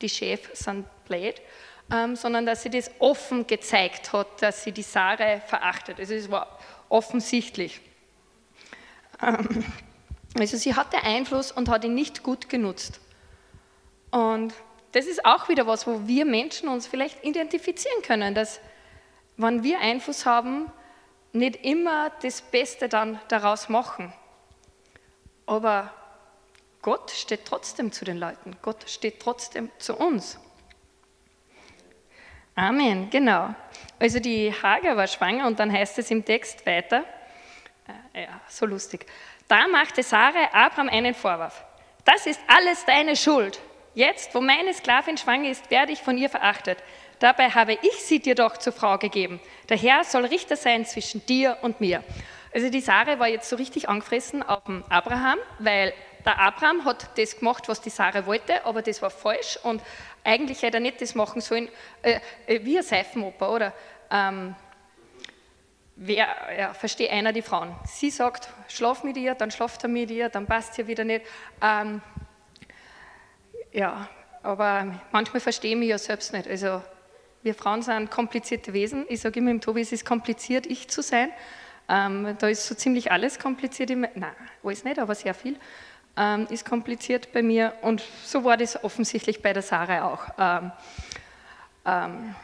die 0.00 0.08
Chefs 0.08 0.64
sind 0.64 0.86
blöd, 1.04 1.34
sondern 2.14 2.46
dass 2.46 2.62
sie 2.62 2.70
das 2.70 2.90
offen 3.00 3.46
gezeigt 3.46 4.12
hat, 4.14 4.40
dass 4.40 4.64
sie 4.64 4.72
die 4.72 4.82
Sarah 4.82 5.40
verachtet. 5.40 5.98
Also 6.00 6.14
es 6.14 6.30
war 6.30 6.58
offensichtlich. 6.88 7.80
Ähm, 9.22 9.64
also 10.38 10.56
sie 10.56 10.74
hatte 10.74 11.02
Einfluss 11.02 11.52
und 11.52 11.68
hat 11.68 11.84
ihn 11.84 11.94
nicht 11.94 12.22
gut 12.22 12.48
genutzt. 12.48 13.00
Und 14.10 14.54
das 14.92 15.06
ist 15.06 15.24
auch 15.24 15.48
wieder 15.48 15.66
was, 15.66 15.86
wo 15.86 16.06
wir 16.06 16.24
Menschen 16.24 16.68
uns 16.68 16.86
vielleicht 16.86 17.24
identifizieren 17.24 18.02
können, 18.02 18.34
dass 18.34 18.60
wenn 19.36 19.62
wir 19.62 19.80
Einfluss 19.80 20.24
haben, 20.24 20.70
nicht 21.32 21.64
immer 21.64 22.10
das 22.22 22.40
Beste 22.42 22.88
dann 22.88 23.18
daraus 23.28 23.68
machen. 23.68 24.12
Aber 25.46 25.92
Gott 26.80 27.10
steht 27.10 27.44
trotzdem 27.44 27.92
zu 27.92 28.04
den 28.04 28.18
Leuten. 28.18 28.56
Gott 28.62 28.88
steht 28.88 29.20
trotzdem 29.20 29.70
zu 29.78 29.94
uns. 29.94 30.38
Amen, 32.54 33.08
genau. 33.10 33.54
Also 33.98 34.18
die 34.18 34.52
Hager 34.52 34.96
war 34.96 35.06
schwanger 35.06 35.46
und 35.46 35.58
dann 35.58 35.72
heißt 35.72 35.98
es 35.98 36.10
im 36.10 36.24
Text 36.24 36.66
weiter, 36.66 37.04
äh, 38.12 38.24
ja, 38.24 38.40
so 38.48 38.66
lustig. 38.66 39.06
Da 39.48 39.66
machte 39.68 40.02
Sarah 40.02 40.50
Abraham 40.52 40.88
einen 40.88 41.14
Vorwurf. 41.14 41.64
Das 42.04 42.26
ist 42.26 42.40
alles 42.48 42.84
deine 42.84 43.16
Schuld. 43.16 43.60
Jetzt, 43.94 44.34
wo 44.34 44.40
meine 44.40 44.72
Sklavin 44.74 45.16
schwanger 45.16 45.50
ist, 45.50 45.70
werde 45.70 45.92
ich 45.92 46.00
von 46.00 46.16
ihr 46.18 46.30
verachtet. 46.30 46.78
Dabei 47.18 47.50
habe 47.50 47.78
ich 47.82 48.02
sie 48.02 48.18
dir 48.18 48.34
doch 48.34 48.56
zur 48.56 48.72
Frau 48.72 48.98
gegeben. 48.98 49.40
Der 49.68 49.76
Herr 49.76 50.02
soll 50.04 50.24
Richter 50.24 50.56
sein 50.56 50.84
zwischen 50.84 51.24
dir 51.26 51.58
und 51.62 51.80
mir. 51.80 52.02
Also 52.54 52.68
die 52.68 52.80
Sarah 52.80 53.18
war 53.18 53.28
jetzt 53.28 53.48
so 53.48 53.56
richtig 53.56 53.88
angefressen 53.88 54.42
auf 54.42 54.64
den 54.64 54.84
Abraham, 54.90 55.38
weil 55.58 55.92
der 56.24 56.38
Abraham 56.38 56.84
hat 56.84 57.18
das 57.18 57.38
gemacht, 57.38 57.68
was 57.68 57.80
die 57.80 57.90
Sarah 57.90 58.26
wollte, 58.26 58.64
aber 58.64 58.82
das 58.82 59.02
war 59.02 59.10
falsch 59.10 59.58
und 59.62 59.82
eigentlich 60.24 60.62
hätte 60.62 60.76
er 60.76 60.80
nicht 60.80 61.00
das 61.00 61.14
machen 61.14 61.40
sollen, 61.40 61.68
äh, 62.02 62.20
äh 62.46 62.64
wie 62.64 62.78
ein 62.78 62.84
Seifenoper, 62.84 63.50
oder? 63.50 63.72
Ähm, 64.10 64.54
wer, 65.96 66.28
ja, 66.58 66.74
verstehe 66.74 67.10
einer 67.10 67.32
die 67.32 67.42
Frauen. 67.42 67.74
Sie 67.86 68.10
sagt, 68.10 68.48
schlaf 68.68 69.04
mit 69.04 69.16
ihr, 69.16 69.34
dann 69.34 69.50
schlaft 69.50 69.82
er 69.82 69.88
mit 69.88 70.10
ihr, 70.10 70.28
dann 70.28 70.46
passt 70.46 70.74
sie 70.74 70.86
wieder 70.86 71.04
nicht. 71.04 71.24
Ähm, 71.60 72.00
ja, 73.72 74.08
aber 74.42 75.00
manchmal 75.12 75.40
verstehe 75.40 75.72
ich 75.72 75.78
mich 75.78 75.88
ja 75.88 75.98
selbst 75.98 76.32
nicht. 76.32 76.48
Also 76.48 76.82
wir 77.42 77.54
Frauen 77.54 77.82
sind 77.82 78.10
komplizierte 78.10 78.72
Wesen. 78.72 79.06
Ich 79.08 79.20
sage 79.20 79.40
immer 79.40 79.50
im 79.50 79.60
Tobi, 79.60 79.80
es 79.80 79.92
ist 79.92 80.04
kompliziert, 80.04 80.66
ich 80.66 80.88
zu 80.88 81.02
sein. 81.02 81.30
Ähm, 81.88 82.36
da 82.38 82.48
ist 82.48 82.66
so 82.66 82.74
ziemlich 82.74 83.10
alles 83.10 83.38
kompliziert. 83.38 83.90
Nein, 83.90 84.34
alles 84.62 84.84
nicht, 84.84 84.98
aber 84.98 85.14
sehr 85.14 85.34
viel 85.34 85.58
ähm, 86.16 86.46
ist 86.50 86.64
kompliziert 86.64 87.32
bei 87.32 87.42
mir. 87.42 87.74
Und 87.82 88.02
so 88.24 88.44
war 88.44 88.56
das 88.56 88.82
offensichtlich 88.84 89.42
bei 89.42 89.52
der 89.52 89.62
Sarah 89.62 90.04
auch. 90.04 90.24
Ähm, 90.38 90.72
ähm, 91.84 92.34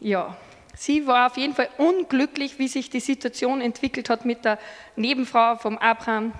ja, 0.00 0.36
sie 0.76 1.06
war 1.06 1.28
auf 1.28 1.36
jeden 1.36 1.54
Fall 1.54 1.68
unglücklich, 1.78 2.58
wie 2.58 2.68
sich 2.68 2.90
die 2.90 3.00
Situation 3.00 3.60
entwickelt 3.60 4.10
hat 4.10 4.24
mit 4.24 4.44
der 4.44 4.58
Nebenfrau 4.96 5.56
vom 5.56 5.78
Abraham, 5.78 6.32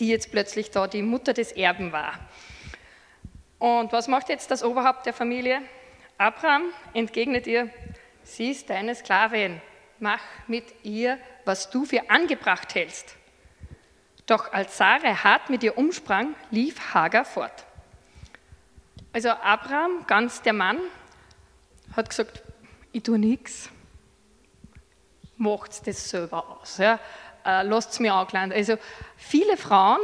die 0.00 0.08
jetzt 0.08 0.30
plötzlich 0.30 0.70
da 0.70 0.86
die 0.86 1.02
Mutter 1.02 1.32
des 1.32 1.52
Erben 1.52 1.92
war. 1.92 2.14
Und 3.58 3.92
was 3.92 4.08
macht 4.08 4.28
jetzt 4.28 4.50
das 4.50 4.64
Oberhaupt 4.64 5.06
der 5.06 5.12
Familie? 5.12 5.60
Abraham 6.18 6.64
entgegnet 6.94 7.46
ihr, 7.46 7.70
sie 8.24 8.50
ist 8.50 8.70
deine 8.70 8.94
Sklavin, 8.94 9.60
mach 9.98 10.20
mit 10.46 10.64
ihr, 10.82 11.18
was 11.44 11.70
du 11.70 11.84
für 11.84 12.10
angebracht 12.10 12.74
hältst. 12.74 13.16
Doch 14.26 14.52
als 14.52 14.76
Sarah 14.76 15.24
hart 15.24 15.50
mit 15.50 15.62
ihr 15.62 15.76
umsprang, 15.76 16.34
lief 16.50 16.94
Hagar 16.94 17.24
fort. 17.24 17.66
Also 19.12 19.30
Abraham, 19.30 20.06
ganz 20.06 20.42
der 20.42 20.52
Mann, 20.52 20.78
hat 21.96 22.08
gesagt, 22.08 22.42
ich 22.92 23.02
tue 23.02 23.18
nichts, 23.18 23.68
macht 25.36 25.86
das 25.86 26.08
selber 26.08 26.60
aus, 26.60 26.78
ja. 26.78 26.98
äh, 27.44 27.62
lasst 27.62 27.92
es 27.92 28.00
mir 28.00 28.14
angelernt. 28.14 28.54
Also 28.54 28.76
viele 29.16 29.56
Frauen, 29.56 29.98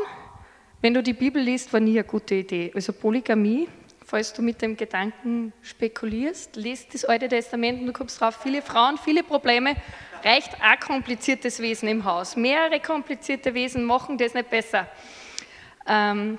wenn 0.83 0.95
du 0.95 1.03
die 1.03 1.13
Bibel 1.13 1.41
liest, 1.41 1.73
war 1.73 1.81
nie 1.81 1.99
eine 1.99 2.05
gute 2.05 2.35
Idee. 2.35 2.73
Also 2.75 2.93
Polygamie, 2.93 3.69
falls 4.05 4.33
du 4.33 4.43
mit 4.43 4.61
dem 4.61 4.77
Gedanken 4.77 5.53
spekulierst, 5.63 6.57
liest 6.57 6.93
das 6.93 7.05
Alte 7.05 7.29
Testament 7.29 7.81
und 7.81 7.87
du 7.87 7.93
kommst 7.93 8.21
drauf, 8.21 8.39
viele 8.43 8.63
Frauen, 8.63 8.99
viele 8.99 9.23
Probleme, 9.23 9.77
reicht 10.25 10.61
ein 10.61 10.79
kompliziertes 10.81 11.61
Wesen 11.61 11.89
im 11.89 12.05
Haus. 12.05 12.37
Mehrere 12.37 12.81
komplizierte 12.81 13.55
Wesen 13.55 13.85
machen 13.85 14.19
das 14.19 14.35
nicht 14.35 14.51
besser. 14.51 14.87
Ähm, 15.87 16.39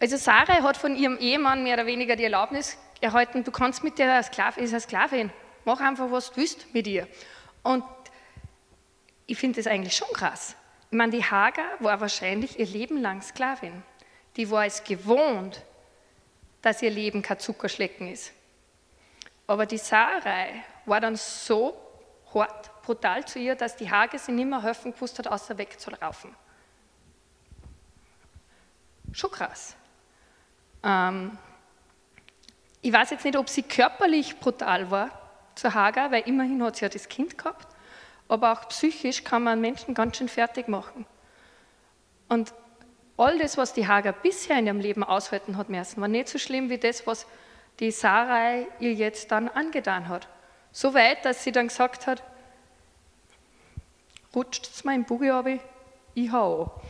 also 0.00 0.16
Sarah 0.16 0.62
hat 0.62 0.76
von 0.76 0.96
ihrem 0.96 1.18
Ehemann 1.18 1.62
mehr 1.62 1.74
oder 1.74 1.86
weniger 1.86 2.16
die 2.16 2.24
Erlaubnis 2.24 2.76
erhalten, 3.00 3.44
du 3.44 3.50
kannst 3.50 3.84
mit 3.84 3.98
der 3.98 4.22
Sklavin, 4.22 4.64
ist 4.64 4.72
eine 4.72 4.80
Sklavin, 4.80 5.30
mach 5.64 5.80
einfach, 5.80 6.10
was 6.10 6.30
du 6.30 6.38
willst 6.38 6.72
mit 6.74 6.86
ihr. 6.86 7.06
Und 7.62 7.84
ich 9.26 9.38
finde 9.38 9.62
das 9.62 9.66
eigentlich 9.66 9.96
schon 9.96 10.08
krass. 10.12 10.56
Ich 10.90 10.96
meine, 10.96 11.12
die 11.12 11.24
Hagar 11.24 11.64
war 11.80 12.00
wahrscheinlich 12.00 12.58
ihr 12.58 12.66
Leben 12.66 13.00
lang 13.00 13.22
Sklavin. 13.22 13.82
Die 14.36 14.50
war 14.50 14.66
es 14.66 14.84
gewohnt, 14.84 15.62
dass 16.60 16.82
ihr 16.82 16.90
Leben 16.90 17.22
kein 17.22 17.38
Zuckerschlecken 17.38 18.08
ist. 18.08 18.32
Aber 19.46 19.66
die 19.66 19.78
Sarai 19.78 20.64
war 20.84 21.00
dann 21.00 21.16
so 21.16 21.76
hart 22.34 22.82
brutal 22.82 23.24
zu 23.24 23.38
ihr, 23.38 23.54
dass 23.54 23.76
die 23.76 23.90
Hage 23.90 24.18
sie 24.18 24.32
nicht 24.32 24.48
mehr 24.48 24.62
helfen 24.62 24.92
gewusst 24.92 25.18
hat, 25.18 25.28
außer 25.28 25.56
wegzulaufen. 25.58 26.34
Schon 29.12 29.30
krass. 29.30 29.76
Ähm, 30.82 31.38
ich 32.80 32.92
weiß 32.92 33.10
jetzt 33.10 33.24
nicht, 33.24 33.36
ob 33.36 33.48
sie 33.48 33.62
körperlich 33.62 34.40
brutal 34.40 34.90
war 34.90 35.10
zu 35.54 35.72
Hagar, 35.72 36.10
weil 36.10 36.22
immerhin 36.22 36.62
hat 36.62 36.76
sie 36.76 36.84
ja 36.84 36.88
das 36.88 37.08
Kind 37.08 37.38
gehabt, 37.38 37.68
aber 38.28 38.52
auch 38.52 38.68
psychisch 38.68 39.22
kann 39.22 39.42
man 39.42 39.60
Menschen 39.60 39.94
ganz 39.94 40.16
schön 40.16 40.28
fertig 40.28 40.68
machen. 40.68 41.06
Und 42.28 42.52
all 43.16 43.38
das, 43.38 43.56
was 43.56 43.74
die 43.74 43.86
Hagar 43.86 44.14
bisher 44.14 44.58
in 44.58 44.66
ihrem 44.66 44.80
Leben 44.80 45.04
aushalten 45.04 45.56
hat 45.56 45.68
müssen, 45.68 46.00
war 46.00 46.08
nicht 46.08 46.28
so 46.28 46.38
schlimm 46.38 46.70
wie 46.70 46.78
das, 46.78 47.06
was 47.06 47.26
die 47.78 47.90
Sarai 47.90 48.66
ihr 48.80 48.94
jetzt 48.94 49.30
dann 49.30 49.48
angetan 49.48 50.08
hat. 50.08 50.28
So 50.72 50.94
weit, 50.94 51.24
dass 51.24 51.44
sie 51.44 51.52
dann 51.52 51.68
gesagt 51.68 52.06
hat, 52.06 52.22
rutscht 54.34 54.66
es 54.66 54.84
mal 54.84 54.94
im 54.94 55.04
Buggy 55.04 55.30
ab, 55.30 55.46
ich 56.14 56.32
hau. 56.32 56.80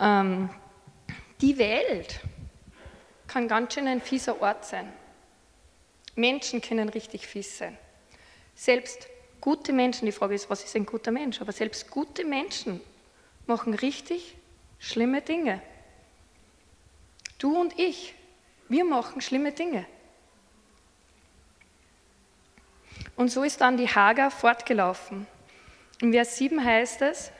Ähm, 0.00 0.50
die 1.40 1.56
Welt 1.58 2.20
kann 3.28 3.48
ganz 3.48 3.74
schön 3.74 3.86
ein 3.86 4.00
fieser 4.00 4.40
Ort 4.42 4.64
sein. 4.64 4.92
Menschen 6.16 6.60
können 6.60 6.88
richtig 6.88 7.26
fies 7.26 7.58
sein. 7.58 7.78
Selbst 8.54 9.08
gute 9.40 9.72
Menschen, 9.72 10.06
die 10.06 10.12
Frage 10.12 10.34
ist, 10.34 10.50
was 10.50 10.64
ist 10.64 10.76
ein 10.76 10.84
guter 10.84 11.10
Mensch? 11.10 11.40
Aber 11.40 11.52
selbst 11.52 11.90
gute 11.90 12.24
Menschen 12.24 12.80
machen 13.46 13.74
richtig 13.74 14.36
schlimme 14.78 15.22
Dinge. 15.22 15.62
Du 17.38 17.58
und 17.58 17.78
ich, 17.78 18.14
wir 18.68 18.84
machen 18.84 19.20
schlimme 19.20 19.52
Dinge. 19.52 19.86
Und 23.16 23.30
so 23.30 23.42
ist 23.42 23.60
dann 23.60 23.76
die 23.76 23.88
Hagar 23.88 24.30
fortgelaufen. 24.30 25.26
In 26.00 26.12
Vers 26.12 26.36
7 26.38 26.64
heißt 26.64 27.02
es, 27.02 27.30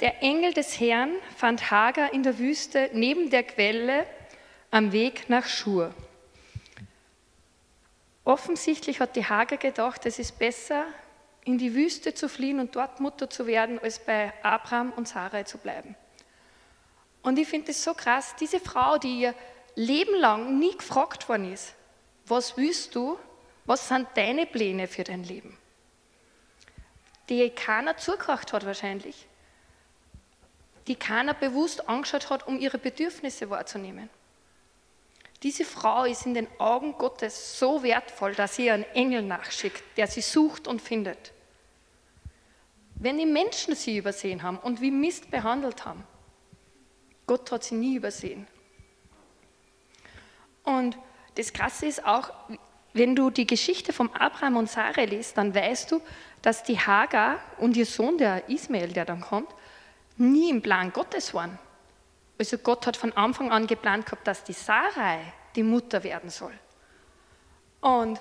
der 0.00 0.22
Engel 0.22 0.52
des 0.54 0.78
Herrn 0.78 1.10
fand 1.36 1.70
Hagar 1.70 2.12
in 2.12 2.22
der 2.22 2.38
Wüste 2.38 2.88
neben 2.92 3.30
der 3.30 3.42
Quelle 3.42 4.06
am 4.70 4.92
Weg 4.92 5.28
nach 5.28 5.46
Schur. 5.46 5.92
Offensichtlich 8.24 9.00
hat 9.00 9.16
die 9.16 9.24
Hagar 9.24 9.58
gedacht, 9.58 10.06
es 10.06 10.18
ist 10.18 10.38
besser, 10.38 10.84
in 11.44 11.58
die 11.58 11.74
Wüste 11.74 12.14
zu 12.14 12.28
fliehen 12.28 12.60
und 12.60 12.76
dort 12.76 13.00
Mutter 13.00 13.30
zu 13.30 13.46
werden, 13.46 13.78
als 13.78 13.98
bei 13.98 14.32
Abraham 14.42 14.92
und 14.92 15.08
Sarai 15.08 15.44
zu 15.44 15.58
bleiben. 15.58 15.96
Und 17.22 17.38
ich 17.38 17.48
finde 17.48 17.70
es 17.70 17.82
so 17.82 17.94
krass, 17.94 18.34
diese 18.38 18.60
Frau, 18.60 18.98
die 18.98 19.20
ihr 19.20 19.34
Leben 19.74 20.14
lang 20.14 20.58
nie 20.58 20.76
gefragt 20.76 21.28
worden 21.28 21.52
ist, 21.52 21.74
was 22.26 22.56
willst 22.56 22.94
du, 22.94 23.18
was 23.68 23.86
sind 23.86 24.08
deine 24.14 24.46
Pläne 24.46 24.88
für 24.88 25.04
dein 25.04 25.22
Leben? 25.22 25.56
die 27.28 27.50
keiner 27.50 27.96
zugehört 27.96 28.52
hat 28.52 28.64
wahrscheinlich, 28.64 29.26
die 30.86 30.96
keiner 30.96 31.34
bewusst 31.34 31.88
angeschaut 31.88 32.30
hat, 32.30 32.46
um 32.46 32.58
ihre 32.58 32.78
Bedürfnisse 32.78 33.50
wahrzunehmen. 33.50 34.08
Diese 35.42 35.64
Frau 35.64 36.04
ist 36.04 36.26
in 36.26 36.34
den 36.34 36.48
Augen 36.58 36.94
Gottes 36.94 37.58
so 37.58 37.82
wertvoll, 37.82 38.34
dass 38.34 38.56
sie 38.56 38.70
einen 38.70 38.84
Engel 38.94 39.22
nachschickt, 39.22 39.82
der 39.96 40.06
sie 40.06 40.22
sucht 40.22 40.66
und 40.66 40.82
findet. 40.82 41.32
Wenn 42.94 43.18
die 43.18 43.26
Menschen 43.26 43.76
sie 43.76 43.98
übersehen 43.98 44.42
haben 44.42 44.58
und 44.58 44.80
wie 44.80 44.90
Mist 44.90 45.30
behandelt 45.30 45.84
haben, 45.84 46.02
Gott 47.26 47.52
hat 47.52 47.62
sie 47.62 47.76
nie 47.76 47.94
übersehen. 47.94 48.48
Und 50.64 50.98
das 51.36 51.52
Krasse 51.52 51.86
ist 51.86 52.04
auch, 52.04 52.32
wenn 52.98 53.16
du 53.16 53.30
die 53.30 53.46
Geschichte 53.46 53.92
von 53.92 54.10
Abraham 54.14 54.56
und 54.56 54.70
Sarah 54.70 55.02
liest, 55.02 55.38
dann 55.38 55.54
weißt 55.54 55.92
du, 55.92 56.00
dass 56.42 56.62
die 56.62 56.78
Hagar 56.78 57.38
und 57.58 57.76
ihr 57.76 57.86
Sohn, 57.86 58.18
der 58.18 58.48
Ismael, 58.48 58.92
der 58.92 59.04
dann 59.04 59.20
kommt, 59.20 59.48
nie 60.16 60.50
im 60.50 60.62
Plan 60.62 60.92
Gottes 60.92 61.32
waren. 61.34 61.58
Also 62.38 62.58
Gott 62.58 62.86
hat 62.86 62.96
von 62.96 63.12
Anfang 63.12 63.50
an 63.50 63.66
geplant 63.66 64.06
gehabt, 64.06 64.26
dass 64.26 64.44
die 64.44 64.52
Sarai 64.52 65.20
die 65.56 65.62
Mutter 65.62 66.04
werden 66.04 66.30
soll. 66.30 66.52
Und 67.80 68.20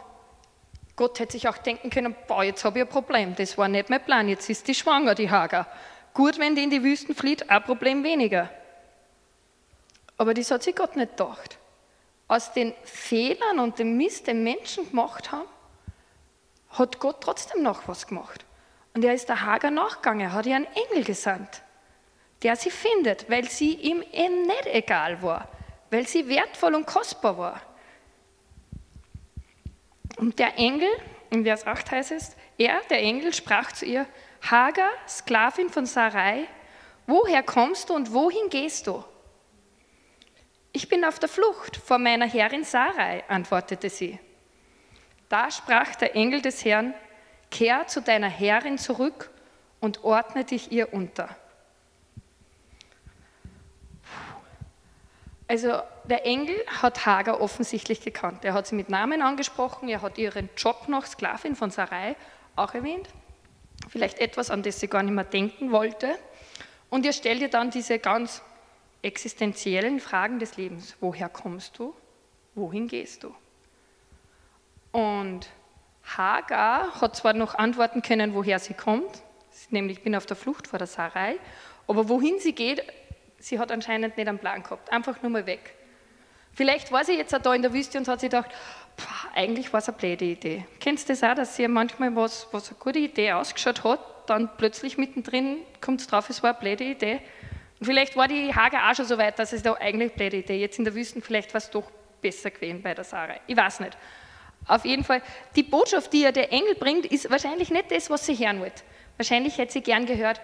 Gott 0.96 1.19
hätte 1.19 1.34
sich 1.34 1.48
auch 1.48 1.57
denken 1.57 1.89
können, 1.89 2.15
boah, 2.27 2.43
jetzt 2.43 2.63
habe 2.65 2.79
ich 2.79 2.86
ein 2.86 2.89
Problem, 2.89 3.36
das 3.36 3.57
war 3.57 3.67
nicht 3.67 3.89
mein 3.89 4.03
Plan, 4.03 4.27
jetzt 4.27 4.50
ist 4.50 4.67
die 4.67 4.74
schwanger, 4.74 5.13
die 5.13 5.29
Hagar. 5.29 5.67
Gut, 6.13 6.39
wenn 6.39 6.55
die 6.55 6.63
in 6.63 6.72
die 6.72 6.84
Wüsten 6.84 7.13
flieht, 7.13 7.50
ein 7.50 7.63
Problem 7.63 8.03
weniger. 8.03 8.50
Aber 10.17 10.34
das 10.34 10.50
hat 10.50 10.63
sich 10.63 10.75
Gott 10.75 10.96
nicht 10.96 11.15
gedacht. 11.15 11.60
Aus 12.27 12.51
den 12.51 12.74
Fehlern 12.84 13.60
und 13.60 13.79
dem 13.79 13.96
Mist, 13.98 14.27
den 14.27 14.43
Menschen 14.43 14.89
gemacht 14.89 15.31
haben, 15.31 15.48
hat 16.72 17.00
Gott 17.00 17.22
trotzdem 17.22 17.63
noch 17.63 17.88
was 17.88 18.07
gemacht. 18.07 18.46
Und 18.93 19.05
er 19.05 19.13
ist 19.13 19.29
der 19.29 19.46
Hager 19.46 19.72
nachgegangen, 19.72 20.34
hat 20.34 20.46
ihr 20.46 20.55
einen 20.55 20.67
Engel 20.91 21.03
gesandt, 21.03 21.62
der 22.43 22.55
sie 22.55 22.72
findet, 22.72 23.29
weil 23.29 23.50
sie 23.50 23.75
ihm 23.75 24.03
eben 24.12 24.43
nicht 24.43 24.65
egal 24.65 25.22
war, 25.22 25.48
weil 25.91 26.07
sie 26.07 26.27
wertvoll 26.27 26.75
und 26.75 26.86
kostbar 26.86 27.38
war. 27.38 27.62
Und 30.17 30.39
der 30.39 30.57
Engel, 30.57 30.89
in 31.29 31.43
Vers 31.43 31.65
8 31.67 31.91
heißt 31.91 32.12
es, 32.12 32.36
er, 32.57 32.81
der 32.89 33.00
Engel, 33.00 33.34
sprach 33.34 33.72
zu 33.72 33.86
ihr, 33.86 34.07
Hagar, 34.41 34.89
Sklavin 35.07 35.69
von 35.69 35.86
Sarai, 35.86 36.48
woher 37.05 37.43
kommst 37.43 37.89
du 37.89 37.93
und 37.93 38.13
wohin 38.13 38.50
gehst 38.50 38.88
du? 38.88 39.03
Ich 40.77 40.89
bin 40.89 41.03
auf 41.05 41.17
der 41.17 41.27
Flucht 41.27 41.75
vor 41.75 41.98
meiner 41.98 42.27
Herrin 42.27 42.63
Sarai, 42.63 43.24
antwortete 43.29 43.89
sie. 43.89 44.19
Da 45.27 45.50
sprach 45.50 45.96
der 45.96 46.15
Engel 46.15 46.43
des 46.43 46.63
Herrn, 46.63 46.93
kehr 47.50 47.88
zu 47.88 48.00
deiner 48.00 48.29
Herrin 48.29 48.77
zurück 48.77 49.31
und 49.79 50.03
ordne 50.03 50.43
dich 50.43 50.72
ihr 50.72 50.93
unter. 50.93 51.36
Also 55.48 55.81
der 56.03 56.27
Engel 56.27 56.55
hat 56.67 57.07
Hagar 57.07 57.41
offensichtlich 57.41 58.01
gekannt. 58.01 58.46
Er 58.46 58.53
hat 58.53 58.67
sie 58.67 58.75
mit 58.75 58.88
Namen 58.88 59.24
angesprochen, 59.24 59.89
er 59.89 60.03
hat 60.03 60.19
ihren 60.19 60.48
Job 60.57 60.88
noch 60.88 61.07
Sklavin 61.07 61.55
von 61.55 61.72
Sarai 61.72 62.15
auch 62.55 62.75
erwähnt. 62.75 63.10
Vielleicht 63.89 64.19
etwas, 64.19 64.51
an 64.51 64.62
das 64.62 64.79
sie 64.79 64.88
gar 64.88 65.01
nicht 65.01 65.15
mehr 65.15 65.24
denken 65.24 65.72
wollte. 65.72 66.19
Und 66.91 67.03
er 67.03 67.13
stellt 67.13 67.41
ihr 67.41 67.50
dann 67.50 67.72
diese 67.72 67.98
ganz 67.98 68.43
existenziellen 69.01 69.99
Fragen 69.99 70.39
des 70.39 70.57
Lebens. 70.57 70.95
Woher 70.99 71.29
kommst 71.29 71.79
du? 71.79 71.93
Wohin 72.55 72.87
gehst 72.87 73.23
du? 73.23 73.33
Und 74.91 75.47
Hagar 76.03 77.01
hat 77.01 77.15
zwar 77.15 77.33
noch 77.33 77.55
antworten 77.55 78.01
können, 78.01 78.33
woher 78.33 78.59
sie 78.59 78.73
kommt, 78.73 79.21
nämlich 79.69 79.97
ich 79.97 80.03
bin 80.03 80.15
auf 80.15 80.25
der 80.25 80.37
Flucht 80.37 80.67
vor 80.67 80.79
der 80.79 80.87
Sarai, 80.87 81.37
aber 81.87 82.09
wohin 82.09 82.39
sie 82.39 82.53
geht, 82.53 82.81
sie 83.39 83.59
hat 83.59 83.71
anscheinend 83.71 84.17
nicht 84.17 84.27
einen 84.27 84.39
Plan 84.39 84.63
gehabt, 84.63 84.91
einfach 84.91 85.21
nur 85.21 85.31
mal 85.31 85.45
weg. 85.45 85.75
Vielleicht 86.53 86.91
war 86.91 87.05
sie 87.05 87.13
jetzt 87.13 87.35
auch 87.35 87.41
da 87.41 87.53
in 87.53 87.61
der 87.61 87.73
Wüste 87.73 87.99
und 87.99 88.07
hat 88.07 88.21
sich 88.21 88.31
gedacht, 88.31 88.49
eigentlich 89.35 89.71
war 89.73 89.79
es 89.79 89.87
eine 89.87 89.97
blöde 89.97 90.25
Idee. 90.25 90.65
Kennst 90.79 91.07
du 91.07 91.13
das 91.13 91.23
auch, 91.23 91.35
dass 91.35 91.55
sie 91.55 91.67
manchmal 91.67 92.15
was, 92.15 92.47
was 92.51 92.69
eine 92.69 92.79
gute 92.79 92.97
Idee 92.97 93.33
ausgeschaut 93.33 93.83
hat, 93.83 93.99
dann 94.27 94.49
plötzlich 94.57 94.97
mittendrin 94.97 95.57
kommt 95.81 96.01
es 96.01 96.07
drauf, 96.07 96.29
es 96.29 96.41
war 96.41 96.51
eine 96.51 96.59
blöde 96.59 96.83
Idee. 96.83 97.21
Und 97.79 97.86
vielleicht 97.86 98.15
war 98.15 98.27
die 98.27 98.53
Hager 98.53 98.89
auch 98.89 98.96
schon 98.96 99.05
so 99.05 99.17
weit, 99.17 99.38
dass 99.39 99.53
es 99.53 99.62
da 99.62 99.74
eigentlich 99.74 100.15
Idee. 100.15 100.60
Jetzt 100.60 100.79
in 100.79 100.86
der 100.86 100.96
Wüste 100.96 101.22
vielleicht 101.22 101.53
war 101.53 101.60
es 101.60 101.69
doch 101.69 101.89
besser 102.22 102.51
gewesen 102.51 102.81
bei 102.81 102.93
der 102.93 103.03
Sarah. 103.03 103.36
Ich 103.46 103.55
weiß 103.55 103.81
nicht. 103.81 103.98
Auf 104.67 104.84
jeden 104.84 105.03
Fall, 105.03 105.22
die 105.55 105.63
Botschaft, 105.63 106.12
die 106.12 106.22
ja 106.22 106.31
der 106.31 106.51
Engel 106.51 106.75
bringt, 106.75 107.05
ist 107.05 107.29
wahrscheinlich 107.29 107.69
nicht 107.69 107.91
das, 107.91 108.10
was 108.10 108.25
sie 108.25 108.36
hören 108.36 108.60
wollte. 108.60 108.84
Wahrscheinlich 109.17 109.58
hätte 109.58 109.73
sie 109.73 109.82
gern 109.82 110.06
gehört, 110.06 110.41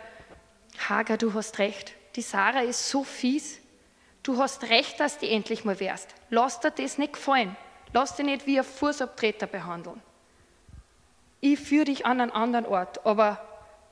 Hager, 0.87 1.17
du 1.17 1.33
hast 1.33 1.59
recht, 1.59 1.93
die 2.15 2.21
Sarah 2.21 2.61
ist 2.61 2.89
so 2.89 3.03
fies. 3.03 3.59
Du 4.21 4.37
hast 4.37 4.69
recht, 4.69 4.99
dass 4.99 5.19
du 5.19 5.27
endlich 5.27 5.65
mal 5.65 5.79
wärst. 5.79 6.09
Lass 6.29 6.61
dir 6.61 6.71
das 6.71 6.97
nicht 6.97 7.13
gefallen. 7.13 7.55
Lass 7.91 8.15
dich 8.15 8.25
nicht 8.25 8.47
wie 8.47 8.57
ein 8.57 8.63
Fußabtreter 8.63 9.47
behandeln. 9.47 10.01
Ich 11.41 11.59
führe 11.59 11.85
dich 11.85 12.05
an 12.05 12.21
einen 12.21 12.31
anderen 12.31 12.65
Ort, 12.65 13.05
aber 13.05 13.45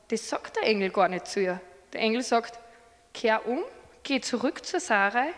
das 0.07 0.29
sagt 0.29 0.55
der 0.55 0.63
Engel 0.63 0.89
gar 0.89 1.09
nicht 1.09 1.27
zu 1.27 1.41
ihr. 1.41 1.59
Der 1.91 1.99
Engel 1.99 2.23
sagt, 2.23 2.57
kehr 3.13 3.47
um, 3.47 3.59
geh 4.03 4.21
zurück 4.21 4.65
zur 4.65 4.79
Sarai 4.79 5.33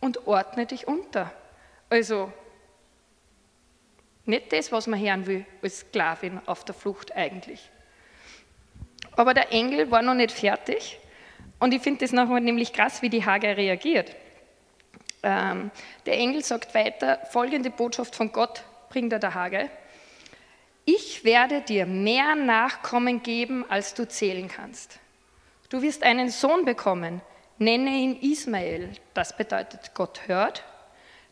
und 0.00 0.26
ordne 0.26 0.66
dich 0.66 0.86
unter. 0.86 1.32
Also 1.90 2.32
nicht 4.24 4.52
das, 4.52 4.72
was 4.72 4.86
man 4.86 5.00
hören 5.00 5.26
will 5.26 5.46
als 5.62 5.80
Sklavin 5.80 6.40
auf 6.46 6.64
der 6.64 6.74
Flucht 6.74 7.12
eigentlich. 7.12 7.70
Aber 9.12 9.34
der 9.34 9.52
Engel 9.52 9.90
war 9.90 10.02
noch 10.02 10.14
nicht 10.14 10.32
fertig 10.32 10.98
und 11.58 11.72
ich 11.72 11.82
finde 11.82 12.00
das 12.00 12.12
nachher 12.12 12.40
nämlich 12.40 12.72
krass, 12.72 13.02
wie 13.02 13.08
die 13.08 13.24
Hagar 13.24 13.56
reagiert. 13.56 14.14
Ähm, 15.22 15.70
der 16.04 16.18
Engel 16.18 16.44
sagt 16.44 16.74
weiter, 16.74 17.20
folgende 17.30 17.70
Botschaft 17.70 18.14
von 18.14 18.32
Gott 18.32 18.62
bringt 18.90 19.12
er 19.12 19.18
der 19.18 19.34
Hagar. 19.34 19.68
Ich 20.84 21.24
werde 21.24 21.62
dir 21.62 21.86
mehr 21.86 22.34
Nachkommen 22.34 23.22
geben, 23.22 23.64
als 23.68 23.94
du 23.94 24.06
zählen 24.06 24.48
kannst. 24.48 25.00
Du 25.68 25.82
wirst 25.82 26.02
einen 26.02 26.30
Sohn 26.30 26.64
bekommen, 26.64 27.22
nenne 27.58 27.90
ihn 27.90 28.20
Ismael. 28.20 28.92
Das 29.14 29.36
bedeutet, 29.36 29.94
Gott 29.94 30.22
hört, 30.26 30.64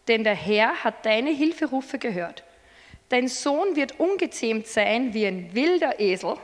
denn 0.09 0.25
der 0.25 0.35
Herr 0.35 0.83
hat 0.83 1.07
deine 1.07 1.31
Hilferufe 1.31 1.99
gehört. 1.99 2.44
Dein 3.11 3.29
Sohn 3.29 3.77
wird 3.77 4.01
ungezähmt 4.01 4.66
sein 4.66 5.14
wie 5.14 5.27
ein 5.27 5.55
wilder 5.55 6.01
Esel. 6.01 6.37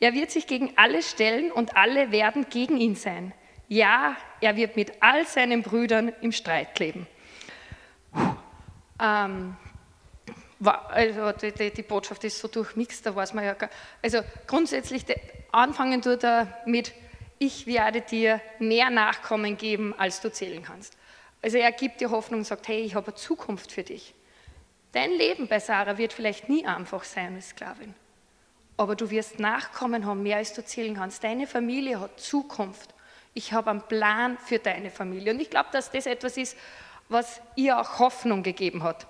Er 0.00 0.14
wird 0.14 0.30
sich 0.30 0.46
gegen 0.46 0.72
alle 0.76 1.02
stellen 1.02 1.52
und 1.52 1.76
alle 1.76 2.12
werden 2.12 2.46
gegen 2.48 2.78
ihn 2.78 2.96
sein. 2.96 3.32
Ja, 3.68 4.16
er 4.40 4.56
wird 4.56 4.76
mit 4.76 4.92
all 5.00 5.26
seinen 5.26 5.62
Brüdern 5.62 6.12
im 6.20 6.32
Streit 6.32 6.78
leben. 6.78 7.06
Ähm, 9.00 9.56
also 10.64 11.32
die, 11.32 11.70
die, 11.70 11.82
Botschaft 11.82 12.24
ist 12.24 12.38
so 12.38 12.48
durchmixt, 12.48 13.04
da 13.04 13.14
weiß 13.14 13.34
man 13.34 13.44
ja 13.44 13.54
gar 13.54 13.70
Also 14.02 14.20
grundsätzlich 14.46 15.04
anfangen 15.52 16.02
tut 16.02 16.24
er 16.24 16.62
mit, 16.66 16.92
ich 17.38 17.66
werde 17.66 18.00
dir 18.00 18.40
mehr 18.58 18.90
Nachkommen 18.90 19.56
geben, 19.56 19.94
als 19.98 20.20
du 20.20 20.32
zählen 20.32 20.62
kannst. 20.62 20.96
Also 21.42 21.58
er 21.58 21.72
gibt 21.72 22.00
dir 22.00 22.10
Hoffnung 22.10 22.40
und 22.40 22.46
sagt, 22.46 22.68
hey, 22.68 22.82
ich 22.82 22.94
habe 22.94 23.08
eine 23.08 23.16
Zukunft 23.16 23.72
für 23.72 23.82
dich. 23.82 24.14
Dein 24.92 25.10
Leben 25.10 25.48
bei 25.48 25.58
Sarah 25.58 25.98
wird 25.98 26.12
vielleicht 26.12 26.48
nie 26.48 26.66
einfach 26.66 27.04
sein 27.04 27.34
als 27.34 27.50
Sklavin, 27.50 27.94
aber 28.76 28.94
du 28.94 29.10
wirst 29.10 29.38
Nachkommen 29.38 30.06
haben, 30.06 30.22
mehr 30.22 30.36
als 30.36 30.52
du 30.52 30.64
zählen 30.64 30.94
kannst. 30.94 31.24
Deine 31.24 31.46
Familie 31.46 31.98
hat 31.98 32.20
Zukunft. 32.20 32.94
Ich 33.34 33.52
habe 33.52 33.70
einen 33.70 33.82
Plan 33.82 34.36
für 34.38 34.58
deine 34.58 34.90
Familie. 34.90 35.32
Und 35.32 35.40
ich 35.40 35.48
glaube, 35.48 35.70
dass 35.72 35.90
das 35.90 36.04
etwas 36.06 36.36
ist, 36.36 36.56
was 37.08 37.40
ihr 37.56 37.78
auch 37.78 37.98
Hoffnung 37.98 38.42
gegeben 38.42 38.82
hat. 38.82 39.06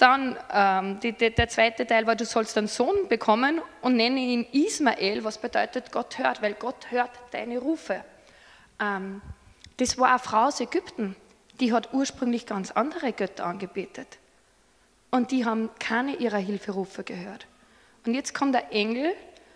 Dann 0.00 0.38
ähm, 0.50 0.98
die, 1.00 1.12
die, 1.12 1.30
der 1.30 1.50
zweite 1.50 1.86
Teil 1.86 2.06
war, 2.06 2.16
du 2.16 2.24
sollst 2.24 2.56
einen 2.56 2.68
Sohn 2.68 3.06
bekommen 3.08 3.60
und 3.82 3.96
nenne 3.96 4.18
ihn 4.18 4.46
Ismael, 4.50 5.24
was 5.24 5.36
bedeutet 5.36 5.92
Gott 5.92 6.16
hört, 6.16 6.40
weil 6.40 6.54
Gott 6.54 6.90
hört 6.90 7.10
deine 7.32 7.58
Rufe. 7.58 8.02
Ähm, 8.80 9.20
das 9.76 9.98
war 9.98 10.08
eine 10.08 10.18
Frau 10.18 10.46
aus 10.46 10.58
Ägypten, 10.58 11.16
die 11.60 11.74
hat 11.74 11.92
ursprünglich 11.92 12.46
ganz 12.46 12.70
andere 12.70 13.12
Götter 13.12 13.44
angebetet. 13.44 14.16
Und 15.10 15.32
die 15.32 15.44
haben 15.44 15.68
keine 15.78 16.16
ihrer 16.16 16.38
Hilferufe 16.38 17.04
gehört. 17.04 17.46
Und 18.06 18.14
jetzt 18.14 18.32
kommt 18.32 18.54
der 18.54 18.72
Engel 18.72 19.12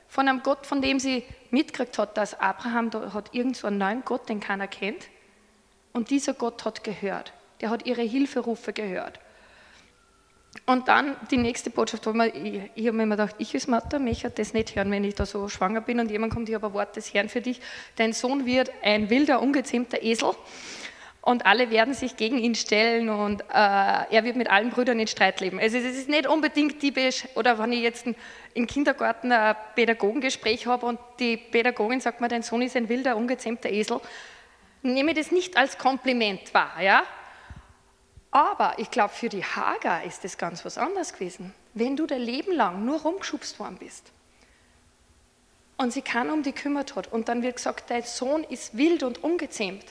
von 0.08 0.28
einem 0.28 0.42
Gott, 0.42 0.66
von 0.66 0.82
dem 0.82 1.00
sie 1.00 1.24
mitgekriegt 1.52 1.96
hat, 1.96 2.18
dass 2.18 2.38
Abraham 2.38 2.90
da 2.90 3.14
hat 3.14 3.32
irgend 3.32 3.56
so 3.56 3.66
einen 3.66 3.78
neuen 3.78 4.04
Gott, 4.04 4.28
den 4.28 4.40
keiner 4.40 4.68
kennt. 4.68 5.08
Und 5.94 6.10
dieser 6.10 6.34
Gott 6.34 6.66
hat 6.66 6.84
gehört. 6.84 7.32
Der 7.62 7.70
hat 7.70 7.86
ihre 7.86 8.02
Hilferufe 8.02 8.74
gehört. 8.74 9.20
Und 10.66 10.88
dann 10.88 11.16
die 11.30 11.36
nächste 11.36 11.70
Botschaft, 11.70 12.06
wo 12.06 12.12
man, 12.12 12.28
ich, 12.28 12.62
ich 12.74 12.86
habe 12.86 12.96
mir 12.96 13.02
immer 13.02 13.16
gedacht, 13.16 13.34
ich 13.38 13.54
als 13.54 13.66
Mutter 13.66 13.98
möchte 13.98 14.30
das 14.30 14.54
nicht 14.54 14.76
hören, 14.76 14.90
wenn 14.90 15.04
ich 15.04 15.14
da 15.14 15.26
so 15.26 15.48
schwanger 15.48 15.80
bin 15.80 16.00
und 16.00 16.10
jemand 16.10 16.32
kommt, 16.32 16.48
ich 16.48 16.54
habe 16.54 16.68
ein 16.68 16.72
Wort 16.74 16.96
des 16.96 17.12
Herrn 17.12 17.28
für 17.28 17.40
dich. 17.40 17.60
Dein 17.96 18.12
Sohn 18.12 18.46
wird 18.46 18.70
ein 18.82 19.10
wilder, 19.10 19.42
ungezähmter 19.42 20.02
Esel 20.02 20.32
und 21.24 21.46
alle 21.46 21.70
werden 21.70 21.94
sich 21.94 22.16
gegen 22.16 22.38
ihn 22.38 22.54
stellen 22.54 23.08
und 23.08 23.42
äh, 23.42 23.44
er 23.52 24.24
wird 24.24 24.36
mit 24.36 24.50
allen 24.50 24.70
Brüdern 24.70 25.00
in 25.00 25.06
Streit 25.06 25.40
leben. 25.40 25.58
Also 25.58 25.78
es 25.78 25.84
ist 25.84 26.08
nicht 26.08 26.26
unbedingt 26.26 26.80
typisch, 26.80 27.24
oder 27.34 27.58
wenn 27.58 27.72
ich 27.72 27.80
jetzt 27.80 28.06
im 28.52 28.66
Kindergarten 28.66 29.32
ein 29.32 29.56
Pädagogengespräch 29.74 30.66
habe 30.66 30.86
und 30.86 30.98
die 31.18 31.36
Pädagogin 31.36 32.00
sagt 32.00 32.20
mir, 32.20 32.28
dein 32.28 32.42
Sohn 32.42 32.62
ist 32.62 32.76
ein 32.76 32.88
wilder, 32.88 33.16
ungezähmter 33.16 33.70
Esel, 33.70 34.00
nehme 34.82 35.12
ich 35.12 35.16
das 35.16 35.30
nicht 35.30 35.56
als 35.56 35.78
Kompliment 35.78 36.52
wahr, 36.52 36.80
ja? 36.82 37.02
Aber 38.34 38.80
ich 38.80 38.90
glaube, 38.90 39.14
für 39.14 39.28
die 39.28 39.44
Hager 39.44 40.02
ist 40.02 40.24
das 40.24 40.36
ganz 40.36 40.64
was 40.64 40.76
anderes 40.76 41.12
gewesen. 41.12 41.54
Wenn 41.72 41.96
du 41.96 42.04
dein 42.04 42.20
Leben 42.20 42.50
lang 42.50 42.84
nur 42.84 43.00
rumgeschubst 43.00 43.60
worden 43.60 43.76
bist 43.78 44.10
und 45.76 45.92
sie 45.92 46.02
keiner 46.02 46.32
um 46.32 46.42
die 46.42 46.50
kümmert 46.50 46.96
hat 46.96 47.12
und 47.12 47.28
dann 47.28 47.44
wird 47.44 47.56
gesagt, 47.56 47.90
dein 47.90 48.02
Sohn 48.02 48.42
ist 48.42 48.76
wild 48.76 49.04
und 49.04 49.22
ungezähmt, 49.22 49.84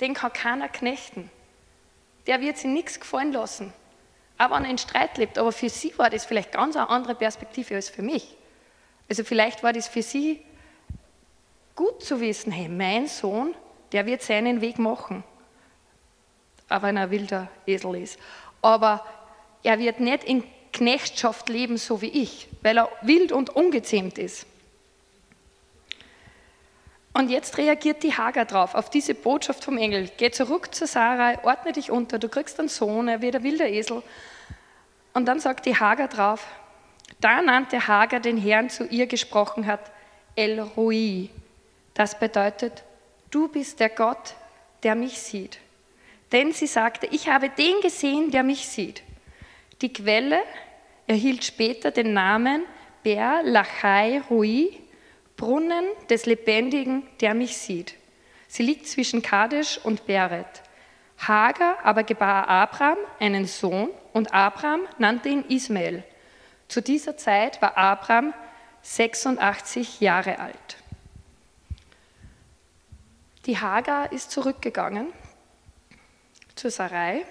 den 0.00 0.14
kann 0.14 0.32
keiner 0.32 0.68
knechten. 0.68 1.30
Der 2.26 2.40
wird 2.40 2.56
sich 2.58 2.68
nichts 2.68 2.98
gefallen 2.98 3.30
lassen. 3.30 3.72
auch 4.36 4.50
wenn 4.50 4.64
er 4.64 4.70
in 4.70 4.78
Streit 4.78 5.16
lebt. 5.16 5.38
Aber 5.38 5.52
für 5.52 5.68
sie 5.68 5.96
war 5.96 6.10
das 6.10 6.24
vielleicht 6.24 6.50
ganz 6.50 6.74
eine 6.74 6.90
andere 6.90 7.14
Perspektive 7.14 7.76
als 7.76 7.88
für 7.88 8.02
mich. 8.02 8.36
Also 9.08 9.22
vielleicht 9.22 9.62
war 9.62 9.72
das 9.72 9.86
für 9.86 10.02
sie 10.02 10.44
gut 11.76 12.02
zu 12.02 12.20
wissen, 12.20 12.50
hey, 12.50 12.68
mein 12.68 13.06
Sohn, 13.06 13.54
der 13.92 14.06
wird 14.06 14.22
seinen 14.22 14.60
Weg 14.60 14.80
machen. 14.80 15.22
Auch 16.68 16.82
wenn 16.82 16.96
er 16.96 17.10
wilder 17.10 17.48
Esel 17.66 17.96
ist. 17.96 18.18
Aber 18.62 19.04
er 19.62 19.78
wird 19.78 20.00
nicht 20.00 20.24
in 20.24 20.44
Knechtschaft 20.72 21.48
leben, 21.48 21.76
so 21.76 22.02
wie 22.02 22.08
ich, 22.08 22.48
weil 22.62 22.78
er 22.78 22.90
wild 23.02 23.32
und 23.32 23.50
ungezähmt 23.50 24.18
ist. 24.18 24.46
Und 27.14 27.30
jetzt 27.30 27.56
reagiert 27.56 28.02
die 28.02 28.12
Hager 28.12 28.44
drauf, 28.44 28.74
auf 28.74 28.90
diese 28.90 29.14
Botschaft 29.14 29.64
vom 29.64 29.78
Engel. 29.78 30.10
Geh 30.18 30.30
zurück 30.30 30.74
zu 30.74 30.86
Sarah, 30.86 31.42
ordne 31.44 31.72
dich 31.72 31.90
unter, 31.90 32.18
du 32.18 32.28
kriegst 32.28 32.58
einen 32.58 32.68
Sohn, 32.68 33.08
er 33.08 33.22
wird 33.22 33.36
ein 33.36 33.42
wilder 33.42 33.68
Esel. 33.68 34.02
Und 35.14 35.24
dann 35.24 35.40
sagt 35.40 35.64
die 35.64 35.78
Hager 35.78 36.08
drauf, 36.08 36.46
da 37.20 37.40
nannte 37.40 37.88
Hager 37.88 38.20
den 38.20 38.36
Herrn 38.36 38.68
zu 38.68 38.84
ihr 38.84 39.06
gesprochen 39.06 39.66
hat, 39.66 39.80
El 40.34 40.60
Rui. 40.60 41.30
Das 41.94 42.18
bedeutet, 42.18 42.84
du 43.30 43.48
bist 43.48 43.80
der 43.80 43.88
Gott, 43.88 44.34
der 44.82 44.94
mich 44.94 45.18
sieht. 45.18 45.58
Denn 46.32 46.52
sie 46.52 46.66
sagte, 46.66 47.06
ich 47.06 47.28
habe 47.28 47.50
den 47.50 47.80
gesehen, 47.80 48.30
der 48.30 48.42
mich 48.42 48.68
sieht. 48.68 49.02
Die 49.80 49.92
Quelle 49.92 50.40
erhielt 51.06 51.44
später 51.44 51.90
den 51.90 52.12
Namen 52.12 52.64
Ber 53.02 53.42
Lachai 53.44 54.20
Rui, 54.28 54.70
Brunnen 55.36 55.84
des 56.08 56.26
Lebendigen, 56.26 57.06
der 57.20 57.34
mich 57.34 57.56
sieht. 57.56 57.94
Sie 58.48 58.62
liegt 58.62 58.88
zwischen 58.88 59.22
Kadesh 59.22 59.78
und 59.84 60.06
Beret. 60.06 60.62
Hagar 61.18 61.78
aber 61.84 62.02
gebar 62.02 62.48
Abraham 62.48 62.98
einen 63.20 63.46
Sohn 63.46 63.90
und 64.12 64.34
Abraham 64.34 64.80
nannte 64.98 65.28
ihn 65.28 65.44
Ismael. 65.48 66.04
Zu 66.68 66.82
dieser 66.82 67.16
Zeit 67.16 67.62
war 67.62 67.78
Abraham 67.78 68.34
86 68.82 70.00
Jahre 70.00 70.38
alt. 70.38 70.76
Die 73.46 73.58
Hagar 73.58 74.12
ist 74.12 74.30
zurückgegangen 74.32 75.12
zur 76.56 76.70
Sarai, 76.70 77.24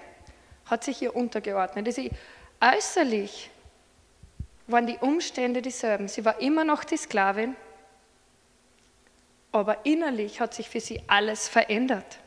hat 0.64 0.84
sich 0.84 1.02
ihr 1.02 1.14
untergeordnet. 1.14 1.92
Sie, 1.92 2.10
äußerlich 2.60 3.50
waren 4.66 4.86
die 4.86 4.98
Umstände 4.98 5.62
dieselben. 5.62 6.08
Sie 6.08 6.24
war 6.24 6.40
immer 6.40 6.64
noch 6.64 6.84
die 6.84 6.96
Sklavin, 6.96 7.54
aber 9.52 9.84
innerlich 9.84 10.40
hat 10.40 10.54
sich 10.54 10.68
für 10.68 10.80
sie 10.80 11.02
alles 11.06 11.48
verändert. 11.48 12.18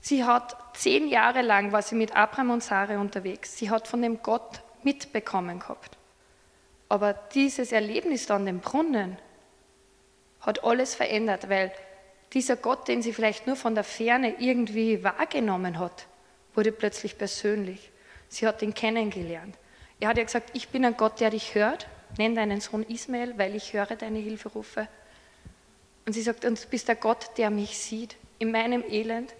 Sie 0.00 0.24
hat 0.24 0.56
zehn 0.76 1.08
Jahre 1.08 1.40
lang 1.40 1.72
war 1.72 1.80
sie 1.80 1.94
mit 1.94 2.14
Abraham 2.14 2.50
und 2.50 2.62
Sarah 2.62 3.00
unterwegs. 3.00 3.56
Sie 3.56 3.70
hat 3.70 3.88
von 3.88 4.02
dem 4.02 4.22
Gott 4.22 4.60
mitbekommen 4.82 5.60
gehabt. 5.60 5.96
Aber 6.90 7.14
dieses 7.14 7.72
Erlebnis 7.72 8.30
an 8.30 8.44
dem 8.44 8.60
Brunnen 8.60 9.16
hat 10.40 10.62
alles 10.62 10.94
verändert, 10.94 11.48
weil 11.48 11.72
dieser 12.32 12.56
Gott, 12.56 12.88
den 12.88 13.02
sie 13.02 13.12
vielleicht 13.12 13.46
nur 13.46 13.56
von 13.56 13.74
der 13.74 13.84
Ferne 13.84 14.36
irgendwie 14.40 15.04
wahrgenommen 15.04 15.78
hat, 15.78 16.06
wurde 16.54 16.72
plötzlich 16.72 17.18
persönlich. 17.18 17.90
Sie 18.28 18.46
hat 18.46 18.62
ihn 18.62 18.74
kennengelernt. 18.74 19.56
Er 20.00 20.08
hat 20.08 20.18
ihr 20.18 20.24
gesagt, 20.24 20.50
ich 20.54 20.68
bin 20.68 20.84
ein 20.84 20.96
Gott, 20.96 21.20
der 21.20 21.30
dich 21.30 21.54
hört. 21.54 21.86
Nenn 22.18 22.34
deinen 22.34 22.60
Sohn 22.60 22.82
Ismael, 22.82 23.38
weil 23.38 23.54
ich 23.54 23.72
höre 23.72 23.96
deine 23.96 24.18
Hilferufe. 24.18 24.88
Und 26.06 26.12
sie 26.12 26.22
sagt, 26.22 26.44
und 26.44 26.62
du 26.62 26.68
bist 26.68 26.88
der 26.88 26.96
Gott, 26.96 27.30
der 27.38 27.50
mich 27.50 27.78
sieht, 27.78 28.16
in 28.38 28.50
meinem 28.50 28.84
Elend. 28.88 29.34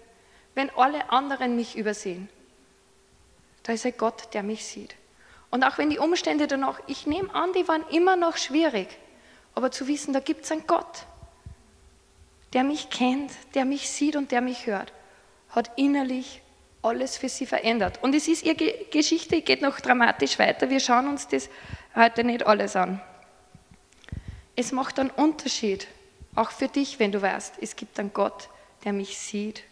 Wenn 0.55 0.69
alle 0.71 1.09
anderen 1.09 1.55
mich 1.55 1.75
übersehen, 1.75 2.29
da 3.63 3.73
ist 3.73 3.85
ein 3.85 3.93
Gott, 3.97 4.33
der 4.33 4.43
mich 4.43 4.65
sieht. 4.65 4.95
Und 5.49 5.63
auch 5.63 5.77
wenn 5.77 5.89
die 5.89 5.99
Umstände 5.99 6.47
danach, 6.47 6.79
ich 6.87 7.05
nehme 7.05 7.33
an, 7.33 7.53
die 7.53 7.67
waren 7.67 7.83
immer 7.89 8.15
noch 8.15 8.37
schwierig, 8.37 8.87
aber 9.53 9.71
zu 9.71 9.87
wissen, 9.87 10.13
da 10.13 10.19
gibt 10.19 10.45
es 10.45 10.51
einen 10.51 10.67
Gott, 10.67 11.05
der 12.53 12.63
mich 12.63 12.89
kennt, 12.89 13.31
der 13.53 13.65
mich 13.65 13.89
sieht 13.89 14.15
und 14.15 14.31
der 14.31 14.41
mich 14.41 14.65
hört, 14.65 14.93
hat 15.49 15.71
innerlich 15.77 16.41
alles 16.81 17.17
für 17.17 17.29
sie 17.29 17.45
verändert. 17.45 17.99
Und 18.01 18.13
es 18.13 18.27
ist 18.27 18.43
ihre 18.43 18.85
Geschichte, 18.91 19.41
geht 19.41 19.61
noch 19.61 19.79
dramatisch 19.79 20.37
weiter. 20.37 20.69
Wir 20.69 20.79
schauen 20.79 21.07
uns 21.07 21.27
das 21.27 21.49
heute 21.95 22.23
nicht 22.23 22.45
alles 22.45 22.75
an. 22.75 23.01
Es 24.55 24.71
macht 24.71 24.99
einen 24.99 25.09
Unterschied, 25.09 25.87
auch 26.35 26.51
für 26.51 26.67
dich, 26.67 26.99
wenn 26.99 27.11
du 27.11 27.21
weißt, 27.21 27.55
es 27.61 27.75
gibt 27.75 27.99
einen 27.99 28.13
Gott, 28.13 28.49
der 28.83 28.93
mich 28.93 29.17
sieht. 29.17 29.63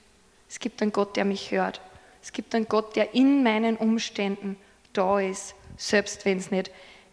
Es 0.49 0.59
gibt 0.59 0.81
einen 0.81 0.91
Gott, 0.91 1.15
der 1.15 1.25
mich 1.25 1.51
hört. 1.51 1.81
Es 2.21 2.31
gibt 2.31 2.55
einen 2.55 2.67
Gott, 2.67 2.95
der 2.95 3.13
in 3.13 3.43
meinen 3.43 3.77
Umständen 3.77 4.57
da 4.93 5.19
ist, 5.19 5.55
selbst 5.77 6.25
wenn 6.25 6.37
es 6.37 6.51
nicht 6.51 6.71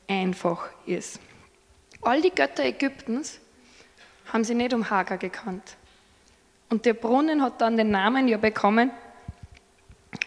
einfach 0.08 0.68
ist. 0.86 1.20
All 2.02 2.22
die 2.22 2.30
Götter 2.30 2.64
Ägyptens 2.64 3.40
haben 4.32 4.44
sie 4.44 4.54
nicht 4.54 4.72
um 4.72 4.90
Hagar 4.90 5.18
gekannt. 5.18 5.76
Und 6.68 6.86
der 6.86 6.94
Brunnen 6.94 7.42
hat 7.42 7.60
dann 7.60 7.76
den 7.76 7.90
Namen 7.90 8.28
ja 8.28 8.38
bekommen, 8.38 8.90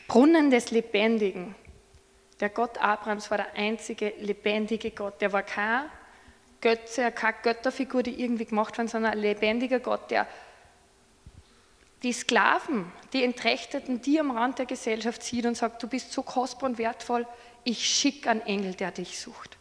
Brunnen 0.07 0.51
des 0.51 0.71
Lebendigen. 0.71 1.55
Der 2.39 2.49
Gott 2.49 2.77
Abrahams 2.77 3.31
war 3.31 3.37
der 3.37 3.55
einzige 3.55 4.13
lebendige 4.19 4.91
Gott. 4.91 5.21
Der 5.21 5.31
war 5.31 5.43
kein 5.43 5.85
Götze, 6.61 7.11
keine 7.11 7.37
Götterfigur, 7.41 8.03
die 8.03 8.21
irgendwie 8.21 8.45
gemacht 8.45 8.77
worden, 8.77 8.87
sondern 8.87 9.13
ein 9.13 9.19
lebendiger 9.19 9.79
Gott, 9.79 10.11
der 10.11 10.27
die 12.03 12.11
Sklaven, 12.11 12.91
die 13.13 13.23
Entrechteten, 13.23 14.01
die 14.01 14.19
am 14.19 14.31
Rand 14.31 14.59
der 14.59 14.65
Gesellschaft 14.65 15.23
sieht 15.23 15.45
und 15.45 15.55
sagt, 15.55 15.81
du 15.81 15.87
bist 15.87 16.11
so 16.11 16.21
kostbar 16.21 16.69
und 16.69 16.77
wertvoll, 16.77 17.25
ich 17.63 17.85
schicke 17.85 18.29
einen 18.29 18.41
Engel, 18.41 18.73
der 18.73 18.91
dich 18.91 19.19
sucht. 19.19 19.57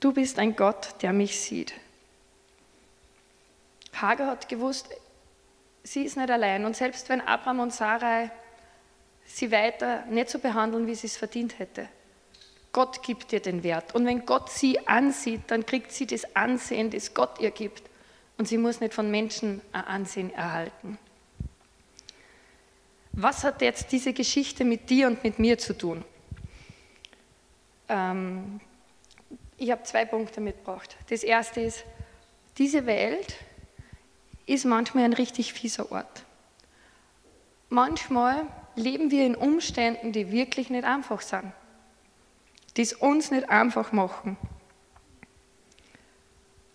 Du 0.00 0.12
bist 0.12 0.38
ein 0.38 0.54
Gott, 0.54 0.94
der 1.00 1.14
mich 1.14 1.40
sieht. 1.40 1.72
Hagar 4.00 4.28
hat 4.28 4.48
gewusst, 4.48 4.88
sie 5.82 6.04
ist 6.04 6.16
nicht 6.16 6.30
allein. 6.30 6.64
Und 6.64 6.76
selbst 6.76 7.08
wenn 7.08 7.20
Abraham 7.20 7.60
und 7.60 7.72
Sarai 7.72 8.30
sie 9.24 9.50
weiter 9.50 10.04
nicht 10.06 10.30
so 10.30 10.38
behandeln, 10.38 10.86
wie 10.86 10.94
sie 10.94 11.06
es 11.06 11.16
verdient 11.16 11.58
hätte, 11.58 11.88
Gott 12.72 13.02
gibt 13.02 13.32
ihr 13.32 13.40
den 13.40 13.62
Wert. 13.62 13.94
Und 13.94 14.04
wenn 14.04 14.26
Gott 14.26 14.50
sie 14.50 14.86
ansieht, 14.86 15.42
dann 15.46 15.64
kriegt 15.64 15.92
sie 15.92 16.06
das 16.06 16.36
Ansehen, 16.36 16.90
das 16.90 17.14
Gott 17.14 17.40
ihr 17.40 17.50
gibt. 17.50 17.82
Und 18.36 18.46
sie 18.48 18.58
muss 18.58 18.80
nicht 18.80 18.92
von 18.92 19.10
Menschen 19.10 19.62
ein 19.72 19.84
Ansehen 19.84 20.32
erhalten. 20.34 20.98
Was 23.12 23.44
hat 23.44 23.62
jetzt 23.62 23.92
diese 23.92 24.12
Geschichte 24.12 24.62
mit 24.64 24.90
dir 24.90 25.06
und 25.06 25.24
mit 25.24 25.38
mir 25.38 25.56
zu 25.56 25.72
tun? 25.72 26.04
Ähm, 27.88 28.60
ich 29.56 29.70
habe 29.70 29.84
zwei 29.84 30.04
Punkte 30.04 30.42
mitgebracht. 30.42 30.96
Das 31.08 31.22
erste 31.22 31.62
ist, 31.62 31.84
diese 32.58 32.84
Welt 32.84 33.36
ist 34.46 34.64
manchmal 34.64 35.04
ein 35.04 35.12
richtig 35.12 35.52
fieser 35.52 35.90
Ort. 35.90 36.24
Manchmal 37.68 38.46
leben 38.76 39.10
wir 39.10 39.26
in 39.26 39.34
Umständen, 39.34 40.12
die 40.12 40.30
wirklich 40.30 40.70
nicht 40.70 40.84
einfach 40.84 41.20
sind, 41.20 41.52
die 42.76 42.82
es 42.82 42.92
uns 42.92 43.30
nicht 43.30 43.50
einfach 43.50 43.92
machen. 43.92 44.36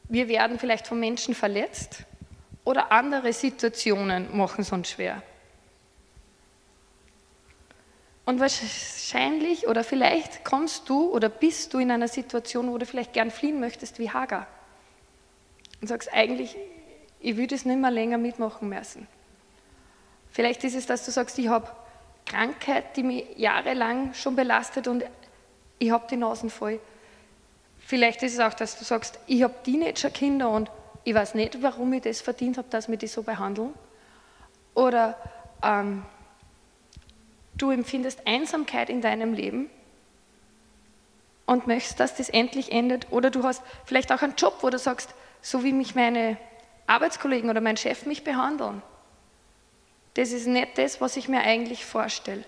Wir 0.09 0.27
werden 0.27 0.59
vielleicht 0.59 0.87
von 0.87 0.99
Menschen 0.99 1.33
verletzt 1.33 2.03
oder 2.65 2.91
andere 2.91 3.31
Situationen 3.31 4.35
machen 4.35 4.61
es 4.61 4.71
uns 4.71 4.89
schwer. 4.89 5.23
Und 8.25 8.39
wahrscheinlich 8.39 9.67
oder 9.67 9.83
vielleicht 9.83 10.43
kommst 10.43 10.89
du 10.89 11.09
oder 11.11 11.29
bist 11.29 11.73
du 11.73 11.79
in 11.79 11.91
einer 11.91 12.07
Situation, 12.07 12.71
wo 12.71 12.77
du 12.77 12.85
vielleicht 12.85 13.13
gern 13.13 13.31
fliehen 13.31 13.59
möchtest 13.59 13.99
wie 13.99 14.09
Hagar. 14.09 14.47
Und 15.81 15.87
sagst, 15.87 16.13
eigentlich, 16.13 16.55
ich 17.21 17.37
würde 17.37 17.55
es 17.55 17.65
nicht 17.65 17.79
mehr 17.79 17.91
länger 17.91 18.17
mitmachen 18.17 18.69
müssen. 18.69 19.07
Vielleicht 20.31 20.63
ist 20.63 20.75
es, 20.75 20.85
dass 20.85 21.05
du 21.05 21.11
sagst, 21.11 21.37
ich 21.37 21.49
habe 21.49 21.69
Krankheit, 22.25 22.95
die 22.97 23.03
mich 23.03 23.25
jahrelang 23.37 24.13
schon 24.13 24.35
belastet 24.35 24.87
und 24.87 25.03
ich 25.79 25.91
habe 25.91 26.07
die 26.09 26.17
Nasen 26.17 26.49
voll. 26.49 26.79
Vielleicht 27.79 28.23
ist 28.23 28.33
es 28.33 28.39
auch, 28.39 28.53
dass 28.53 28.77
du 28.77 28.85
sagst, 28.85 29.19
ich 29.27 29.43
habe 29.43 29.53
Teenager-Kinder 29.63 30.49
und 30.49 30.71
ich 31.03 31.13
weiß 31.13 31.35
nicht, 31.35 31.61
warum 31.61 31.91
ich 31.93 32.03
das 32.03 32.21
verdient 32.21 32.57
habe, 32.57 32.67
dass 32.69 32.89
wir 32.89 32.97
die 32.97 33.07
so 33.07 33.23
behandeln. 33.23 33.73
Oder 34.73 35.17
ähm, 35.63 36.05
du 37.57 37.71
empfindest 37.71 38.25
Einsamkeit 38.25 38.89
in 38.89 39.01
deinem 39.01 39.33
Leben 39.33 39.69
und 41.45 41.67
möchtest, 41.67 41.99
dass 41.99 42.15
das 42.15 42.29
endlich 42.29 42.71
endet. 42.71 43.11
Oder 43.11 43.29
du 43.29 43.43
hast 43.43 43.61
vielleicht 43.85 44.11
auch 44.11 44.21
einen 44.21 44.35
Job, 44.35 44.59
wo 44.61 44.69
du 44.69 44.79
sagst, 44.79 45.13
so 45.41 45.63
wie 45.63 45.73
mich 45.73 45.95
meine 45.95 46.37
Arbeitskollegen 46.87 47.49
oder 47.49 47.61
mein 47.61 47.77
Chef 47.77 48.05
mich 48.05 48.23
behandeln. 48.23 48.81
Das 50.15 50.31
ist 50.31 50.47
nicht 50.47 50.77
das, 50.77 50.99
was 50.99 51.17
ich 51.17 51.29
mir 51.29 51.41
eigentlich 51.41 51.85
vorstelle. 51.85 52.43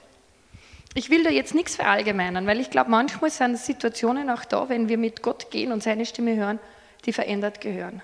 Ich 0.96 1.10
will 1.10 1.24
da 1.24 1.30
jetzt 1.30 1.56
nichts 1.56 1.76
verallgemeinern, 1.76 2.46
weil 2.46 2.60
ich 2.60 2.70
glaube, 2.70 2.92
manchmal 2.92 3.32
sind 3.32 3.58
Situationen 3.58 4.30
auch 4.30 4.46
da, 4.46 4.70
wenn 4.70 4.90
wir 4.90 4.98
mit 4.98 5.24
Gott 5.24 5.50
gehen 5.50 5.72
und 5.72 5.82
seine 5.82 6.06
Stimme 6.06 6.36
hören, 6.36 6.60
die 7.06 7.14
verändert 7.14 7.62
gehören. 7.62 8.02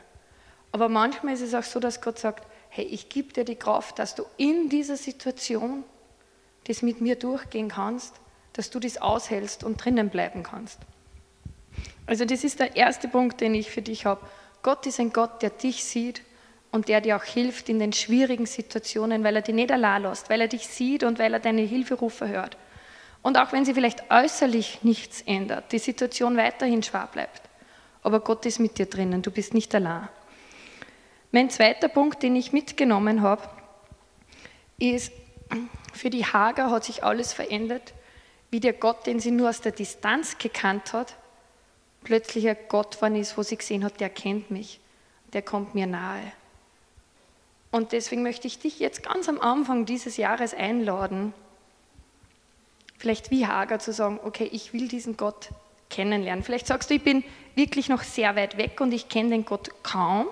Aber 0.71 0.89
manchmal 0.89 1.33
ist 1.33 1.41
es 1.41 1.53
auch 1.53 1.63
so, 1.63 1.79
dass 1.79 2.01
Gott 2.01 2.19
sagt, 2.19 2.47
hey, 2.69 2.85
ich 2.85 3.09
gebe 3.09 3.33
dir 3.33 3.43
die 3.43 3.55
Kraft, 3.55 3.99
dass 3.99 4.15
du 4.15 4.23
in 4.37 4.69
dieser 4.69 4.97
Situation 4.97 5.83
das 6.65 6.81
mit 6.81 7.01
mir 7.01 7.15
durchgehen 7.15 7.69
kannst, 7.69 8.15
dass 8.53 8.69
du 8.69 8.79
das 8.79 8.99
aushältst 8.99 9.63
und 9.63 9.83
drinnen 9.83 10.09
bleiben 10.09 10.43
kannst. 10.43 10.79
Also 12.05 12.25
das 12.25 12.43
ist 12.43 12.59
der 12.59 12.75
erste 12.75 13.07
Punkt, 13.07 13.41
den 13.41 13.53
ich 13.53 13.69
für 13.69 13.81
dich 13.81 14.05
habe. 14.05 14.25
Gott 14.61 14.85
ist 14.85 14.99
ein 14.99 15.13
Gott, 15.13 15.41
der 15.41 15.51
dich 15.51 15.83
sieht 15.83 16.21
und 16.71 16.87
der 16.87 17.01
dir 17.01 17.17
auch 17.17 17.23
hilft 17.23 17.69
in 17.69 17.79
den 17.79 17.93
schwierigen 17.93 18.45
Situationen, 18.45 19.23
weil 19.23 19.35
er 19.35 19.41
dich 19.41 19.55
nicht 19.55 19.71
allein 19.71 20.03
lässt, 20.03 20.29
weil 20.29 20.41
er 20.41 20.47
dich 20.47 20.67
sieht 20.67 21.03
und 21.03 21.19
weil 21.19 21.33
er 21.33 21.39
deine 21.39 21.61
Hilferufe 21.61 22.27
hört. 22.27 22.57
Und 23.21 23.37
auch 23.37 23.51
wenn 23.51 23.65
sie 23.65 23.73
vielleicht 23.73 24.09
äußerlich 24.11 24.83
nichts 24.83 25.21
ändert, 25.21 25.71
die 25.71 25.79
Situation 25.79 26.37
weiterhin 26.37 26.83
schwer 26.83 27.09
bleibt. 27.11 27.41
Aber 28.01 28.21
Gott 28.21 28.45
ist 28.45 28.59
mit 28.59 28.77
dir 28.77 28.85
drinnen, 28.85 29.21
du 29.21 29.31
bist 29.31 29.53
nicht 29.53 29.73
allein. 29.75 30.07
Mein 31.31 31.49
zweiter 31.49 31.89
Punkt, 31.89 32.23
den 32.23 32.35
ich 32.35 32.53
mitgenommen 32.53 33.21
habe, 33.21 33.43
ist, 34.79 35.11
für 35.93 36.09
die 36.09 36.25
Hager 36.25 36.71
hat 36.71 36.85
sich 36.85 37.03
alles 37.03 37.33
verändert, 37.33 37.93
wie 38.51 38.59
der 38.59 38.73
Gott, 38.73 39.05
den 39.05 39.19
sie 39.19 39.31
nur 39.31 39.49
aus 39.49 39.61
der 39.61 39.73
Distanz 39.73 40.37
gekannt 40.37 40.93
hat, 40.93 41.15
plötzlich 42.09 42.49
ein 42.49 42.57
Gott 42.69 42.95
geworden 42.95 43.17
ist, 43.17 43.37
wo 43.37 43.43
sie 43.43 43.55
gesehen 43.55 43.83
hat, 43.83 43.99
der 43.99 44.09
kennt 44.09 44.49
mich, 44.49 44.79
der 45.33 45.43
kommt 45.43 45.75
mir 45.75 45.85
nahe. 45.85 46.23
Und 47.69 47.91
deswegen 47.91 48.23
möchte 48.23 48.47
ich 48.47 48.57
dich 48.57 48.79
jetzt 48.79 49.03
ganz 49.03 49.29
am 49.29 49.39
Anfang 49.39 49.85
dieses 49.85 50.17
Jahres 50.17 50.55
einladen, 50.55 51.33
vielleicht 52.97 53.29
wie 53.29 53.45
Hager 53.45 53.77
zu 53.77 53.93
sagen, 53.93 54.19
okay, 54.23 54.49
ich 54.51 54.73
will 54.73 54.87
diesen 54.87 55.17
Gott 55.17 55.49
kennenlernen. 55.91 56.43
Vielleicht 56.43 56.65
sagst 56.65 56.89
du, 56.89 56.95
ich 56.95 57.03
bin 57.03 57.23
wirklich 57.53 57.89
noch 57.89 58.01
sehr 58.01 58.35
weit 58.35 58.57
weg 58.57 58.81
und 58.81 58.91
ich 58.91 59.07
kenne 59.07 59.29
den 59.29 59.45
Gott 59.45 59.69
kaum. 59.83 60.25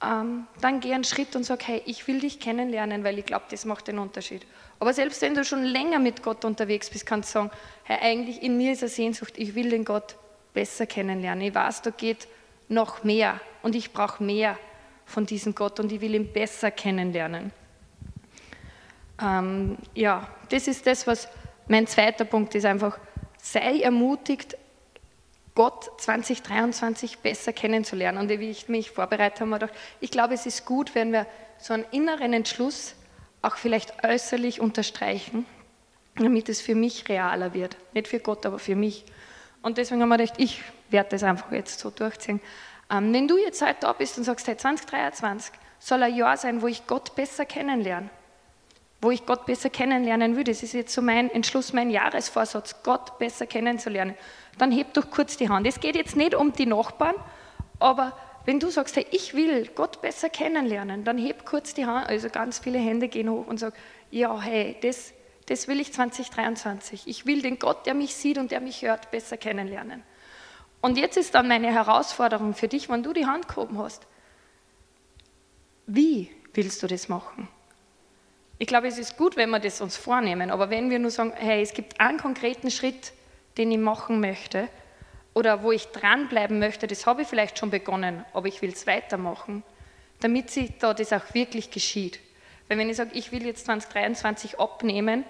Ähm, 0.00 0.46
dann 0.60 0.78
geh 0.78 0.94
einen 0.94 1.02
Schritt 1.02 1.34
und 1.34 1.42
sag, 1.42 1.66
hey, 1.66 1.82
ich 1.84 2.06
will 2.06 2.20
dich 2.20 2.38
kennenlernen, 2.38 3.02
weil 3.02 3.18
ich 3.18 3.26
glaube, 3.26 3.46
das 3.50 3.64
macht 3.64 3.88
den 3.88 3.98
Unterschied. 3.98 4.46
Aber 4.78 4.94
selbst 4.94 5.20
wenn 5.20 5.34
du 5.34 5.44
schon 5.44 5.64
länger 5.64 5.98
mit 5.98 6.22
Gott 6.22 6.44
unterwegs 6.44 6.90
bist, 6.90 7.06
kannst 7.06 7.30
du 7.30 7.40
sagen, 7.40 7.50
hey, 7.82 7.98
eigentlich 8.00 8.40
in 8.40 8.56
mir 8.56 8.70
ist 8.70 8.84
eine 8.84 8.88
Sehnsucht, 8.88 9.34
ich 9.36 9.56
will 9.56 9.70
den 9.70 9.84
Gott 9.84 10.14
besser 10.58 10.86
kennenlernen. 10.86 11.46
Ich 11.46 11.54
weiß, 11.54 11.82
da 11.82 11.90
geht 11.90 12.26
noch 12.68 13.04
mehr 13.04 13.40
und 13.62 13.76
ich 13.76 13.92
brauche 13.92 14.24
mehr 14.24 14.58
von 15.06 15.24
diesem 15.24 15.54
Gott 15.54 15.78
und 15.78 15.92
ich 15.92 16.00
will 16.00 16.16
ihn 16.16 16.32
besser 16.32 16.72
kennenlernen. 16.72 17.52
Ähm, 19.22 19.78
ja, 19.94 20.26
das 20.48 20.66
ist 20.66 20.84
das, 20.84 21.06
was 21.06 21.28
mein 21.68 21.86
zweiter 21.86 22.24
Punkt 22.24 22.56
ist, 22.56 22.64
einfach 22.64 22.98
sei 23.40 23.82
ermutigt, 23.82 24.56
Gott 25.54 25.92
2023 26.00 27.18
besser 27.18 27.52
kennenzulernen. 27.52 28.18
Und 28.18 28.28
wie 28.28 28.50
ich 28.50 28.68
mich 28.68 28.90
vorbereitet 28.90 29.40
habe, 29.40 29.52
gedacht, 29.52 29.74
ich 30.00 30.10
glaube, 30.10 30.34
es 30.34 30.44
ist 30.44 30.66
gut, 30.66 30.96
wenn 30.96 31.12
wir 31.12 31.24
so 31.58 31.72
einen 31.72 31.84
inneren 31.92 32.32
Entschluss 32.32 32.96
auch 33.42 33.54
vielleicht 33.54 34.02
äußerlich 34.02 34.60
unterstreichen, 34.60 35.46
damit 36.16 36.48
es 36.48 36.60
für 36.60 36.74
mich 36.74 37.08
realer 37.08 37.54
wird. 37.54 37.76
Nicht 37.94 38.08
für 38.08 38.18
Gott, 38.18 38.44
aber 38.44 38.58
für 38.58 38.74
mich. 38.74 39.04
Und 39.62 39.78
deswegen 39.78 40.00
haben 40.02 40.08
wir 40.08 40.18
gedacht, 40.18 40.38
ich 40.38 40.62
werde 40.90 41.10
das 41.10 41.22
einfach 41.22 41.52
jetzt 41.52 41.80
so 41.80 41.90
durchziehen. 41.90 42.40
Ähm, 42.90 43.12
wenn 43.12 43.28
du 43.28 43.36
jetzt 43.36 43.60
heute 43.62 43.78
da 43.80 43.92
bist 43.92 44.18
und 44.18 44.24
sagst, 44.24 44.46
hey, 44.46 44.56
2023 44.56 45.52
soll 45.78 46.02
ein 46.02 46.14
Jahr 46.14 46.36
sein, 46.36 46.62
wo 46.62 46.66
ich 46.66 46.86
Gott 46.86 47.14
besser 47.14 47.44
kennenlerne, 47.44 48.08
wo 49.00 49.10
ich 49.10 49.26
Gott 49.26 49.46
besser 49.46 49.70
kennenlernen 49.70 50.36
will, 50.36 50.44
das 50.44 50.62
ist 50.62 50.72
jetzt 50.72 50.94
so 50.94 51.02
mein 51.02 51.30
Entschluss, 51.30 51.72
mein 51.72 51.90
Jahresvorsatz, 51.90 52.82
Gott 52.82 53.18
besser 53.18 53.46
kennenzulernen, 53.46 54.14
dann 54.58 54.72
heb 54.72 54.94
doch 54.94 55.10
kurz 55.10 55.36
die 55.36 55.48
Hand. 55.48 55.66
Es 55.66 55.80
geht 55.80 55.96
jetzt 55.96 56.16
nicht 56.16 56.34
um 56.34 56.52
die 56.52 56.66
Nachbarn, 56.66 57.14
aber 57.78 58.16
wenn 58.44 58.58
du 58.58 58.70
sagst, 58.70 58.96
hey, 58.96 59.06
ich 59.10 59.34
will 59.34 59.68
Gott 59.74 60.00
besser 60.00 60.30
kennenlernen, 60.30 61.04
dann 61.04 61.18
heb 61.18 61.44
kurz 61.44 61.74
die 61.74 61.84
Hand, 61.84 62.08
also 62.08 62.30
ganz 62.30 62.58
viele 62.58 62.78
Hände 62.78 63.08
gehen 63.08 63.28
hoch 63.28 63.46
und 63.46 63.60
sag, 63.60 63.74
ja, 64.10 64.40
hey, 64.40 64.76
das, 64.80 65.12
das 65.48 65.66
will 65.66 65.80
ich 65.80 65.92
2023. 65.92 67.02
Ich 67.06 67.24
will 67.24 67.40
den 67.42 67.58
Gott, 67.58 67.86
der 67.86 67.94
mich 67.94 68.14
sieht 68.14 68.38
und 68.38 68.50
der 68.50 68.60
mich 68.60 68.82
hört, 68.82 69.10
besser 69.10 69.36
kennenlernen. 69.36 70.02
Und 70.80 70.98
jetzt 70.98 71.16
ist 71.16 71.34
dann 71.34 71.48
meine 71.48 71.72
Herausforderung 71.72 72.54
für 72.54 72.68
dich, 72.68 72.88
wenn 72.88 73.02
du 73.02 73.12
die 73.12 73.26
Hand 73.26 73.48
gehoben 73.48 73.78
hast. 73.78 74.06
Wie 75.86 76.30
willst 76.52 76.82
du 76.82 76.86
das 76.86 77.08
machen? 77.08 77.48
Ich 78.58 78.66
glaube, 78.66 78.88
es 78.88 78.98
ist 78.98 79.16
gut, 79.16 79.36
wenn 79.36 79.50
wir 79.50 79.58
das 79.58 79.80
uns 79.80 79.96
vornehmen, 79.96 80.50
aber 80.50 80.68
wenn 80.68 80.90
wir 80.90 80.98
nur 80.98 81.10
sagen, 81.10 81.32
hey, 81.34 81.62
es 81.62 81.72
gibt 81.72 81.98
einen 82.00 82.18
konkreten 82.18 82.70
Schritt, 82.70 83.12
den 83.56 83.70
ich 83.72 83.78
machen 83.78 84.20
möchte 84.20 84.68
oder 85.32 85.62
wo 85.62 85.72
ich 85.72 85.86
dranbleiben 85.86 86.58
möchte, 86.58 86.86
das 86.86 87.06
habe 87.06 87.22
ich 87.22 87.28
vielleicht 87.28 87.58
schon 87.58 87.70
begonnen, 87.70 88.24
aber 88.32 88.48
ich 88.48 88.60
will 88.60 88.72
es 88.72 88.86
weitermachen, 88.86 89.62
damit 90.20 90.50
sich 90.50 90.76
da 90.78 90.92
das 90.92 91.12
auch 91.12 91.34
wirklich 91.34 91.70
geschieht. 91.70 92.20
Weil 92.68 92.78
wenn 92.78 92.90
ich 92.90 92.96
sage, 92.96 93.10
ich 93.14 93.32
will 93.32 93.46
jetzt 93.46 93.66
2023 93.66 94.60
abnehmen, 94.60 95.24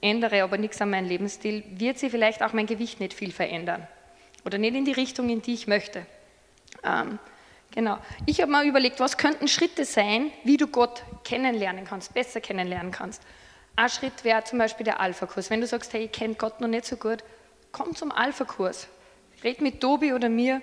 ändere 0.00 0.42
aber 0.42 0.58
nichts 0.58 0.80
an 0.80 0.90
meinem 0.90 1.08
Lebensstil, 1.08 1.64
wird 1.70 1.98
sich 1.98 2.10
vielleicht 2.10 2.42
auch 2.42 2.52
mein 2.52 2.66
Gewicht 2.66 3.00
nicht 3.00 3.14
viel 3.14 3.32
verändern 3.32 3.86
oder 4.44 4.58
nicht 4.58 4.74
in 4.74 4.84
die 4.84 4.92
Richtung, 4.92 5.28
in 5.28 5.42
die 5.42 5.54
ich 5.54 5.66
möchte. 5.66 6.06
Ähm, 6.84 7.18
genau. 7.74 7.98
Ich 8.26 8.40
habe 8.40 8.50
mir 8.50 8.64
überlegt, 8.64 9.00
was 9.00 9.16
könnten 9.16 9.48
Schritte 9.48 9.84
sein, 9.84 10.30
wie 10.44 10.56
du 10.56 10.68
Gott 10.68 11.02
kennenlernen 11.24 11.84
kannst, 11.84 12.14
besser 12.14 12.40
kennenlernen 12.40 12.92
kannst. 12.92 13.22
Ein 13.74 13.90
Schritt 13.90 14.24
wäre 14.24 14.44
zum 14.44 14.58
Beispiel 14.58 14.84
der 14.84 15.00
Alpha-Kurs. 15.00 15.50
Wenn 15.50 15.60
du 15.60 15.66
sagst, 15.66 15.92
hey, 15.92 16.04
ich 16.04 16.12
kenne 16.12 16.34
Gott 16.34 16.60
noch 16.60 16.68
nicht 16.68 16.86
so 16.86 16.96
gut, 16.96 17.24
komm 17.72 17.94
zum 17.94 18.12
Alpha-Kurs. 18.12 18.88
Red 19.44 19.60
mit 19.60 19.80
Tobi 19.80 20.12
oder 20.12 20.28
mir. 20.28 20.62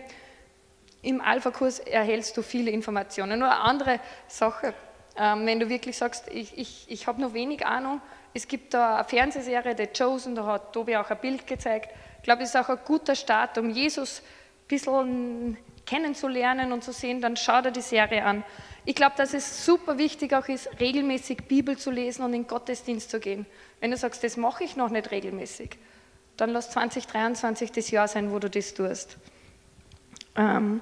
Im 1.02 1.22
Alpha-Kurs 1.22 1.80
erhältst 1.80 2.38
du 2.38 2.42
viele 2.42 2.72
Informationen. 2.72 3.40
Nur 3.40 3.52
eine 3.52 3.60
andere 3.60 4.00
Sache, 4.28 4.74
ähm, 5.16 5.46
wenn 5.46 5.60
du 5.60 5.70
wirklich 5.70 5.98
sagst, 5.98 6.28
ich, 6.30 6.58
ich, 6.58 6.86
ich 6.88 7.06
habe 7.06 7.22
noch 7.22 7.34
wenig 7.34 7.66
Ahnung, 7.66 8.02
es 8.34 8.48
gibt 8.48 8.74
da 8.74 8.98
eine 8.98 9.04
Fernsehserie, 9.04 9.76
The 9.78 9.88
Chosen, 9.88 10.36
da 10.36 10.46
hat 10.46 10.74
Tobi 10.74 10.98
auch 10.98 11.10
ein 11.10 11.20
Bild 11.20 11.46
gezeigt, 11.46 11.90
ich 12.18 12.24
glaube, 12.24 12.44
es 12.44 12.50
ist 12.50 12.56
auch 12.56 12.70
ein 12.70 12.80
guter 12.86 13.16
Start, 13.16 13.58
um 13.58 13.70
Jesus 13.70 14.22
ein 14.22 14.68
bisschen 14.70 15.58
kennenzulernen 15.86 16.72
und 16.72 16.84
zu 16.84 16.94
sehen, 16.94 17.20
dann 17.20 17.36
schau 17.36 17.62
dir 17.62 17.72
die 17.72 17.82
Serie 17.82 18.24
an. 18.24 18.44
Ich 18.86 18.96
glaube, 18.96 19.16
dass 19.18 19.34
es 19.34 19.66
super 19.66 19.98
wichtig 19.98 20.34
auch 20.34 20.48
ist, 20.48 20.70
regelmäßig 20.80 21.44
Bibel 21.50 21.78
zu 21.78 21.92
lesen 21.92 22.24
und 22.24 22.34
in 22.34 22.48
Gottesdienst 22.48 23.10
zu 23.10 23.20
gehen. 23.20 23.46
Wenn 23.82 23.92
du 23.92 23.98
sagst, 23.98 24.24
das 24.24 24.38
mache 24.38 24.64
ich 24.64 24.78
noch 24.78 24.90
nicht 24.90 25.12
regelmäßig, 25.12 25.78
dann 26.38 26.52
lass 26.52 26.72
2023 26.72 27.72
das 27.74 27.92
Jahr 27.92 28.08
sein, 28.08 28.32
wo 28.32 28.40
du 28.40 28.50
das 28.50 28.74
tust. 28.74 29.18
Ähm, 30.38 30.82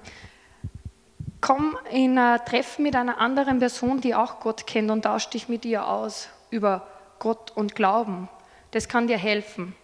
komm 1.41 1.75
in 1.91 2.17
ein 2.17 2.45
Treffen 2.45 2.83
mit 2.83 2.95
einer 2.95 3.19
anderen 3.19 3.59
Person, 3.59 3.99
die 3.99 4.13
auch 4.13 4.39
Gott 4.39 4.67
kennt 4.67 4.91
und 4.91 5.01
tausch 5.01 5.27
dich 5.29 5.49
mit 5.49 5.65
ihr 5.65 5.87
aus 5.87 6.29
über 6.51 6.87
Gott 7.21 7.51
und 7.51 7.75
Glauben. 7.75 8.27
Das 8.71 8.87
kann 8.89 9.05
dir 9.05 9.17
helfen. 9.17 9.75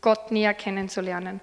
Gott 0.00 0.30
näher 0.30 0.54
kennenzulernen. 0.54 1.40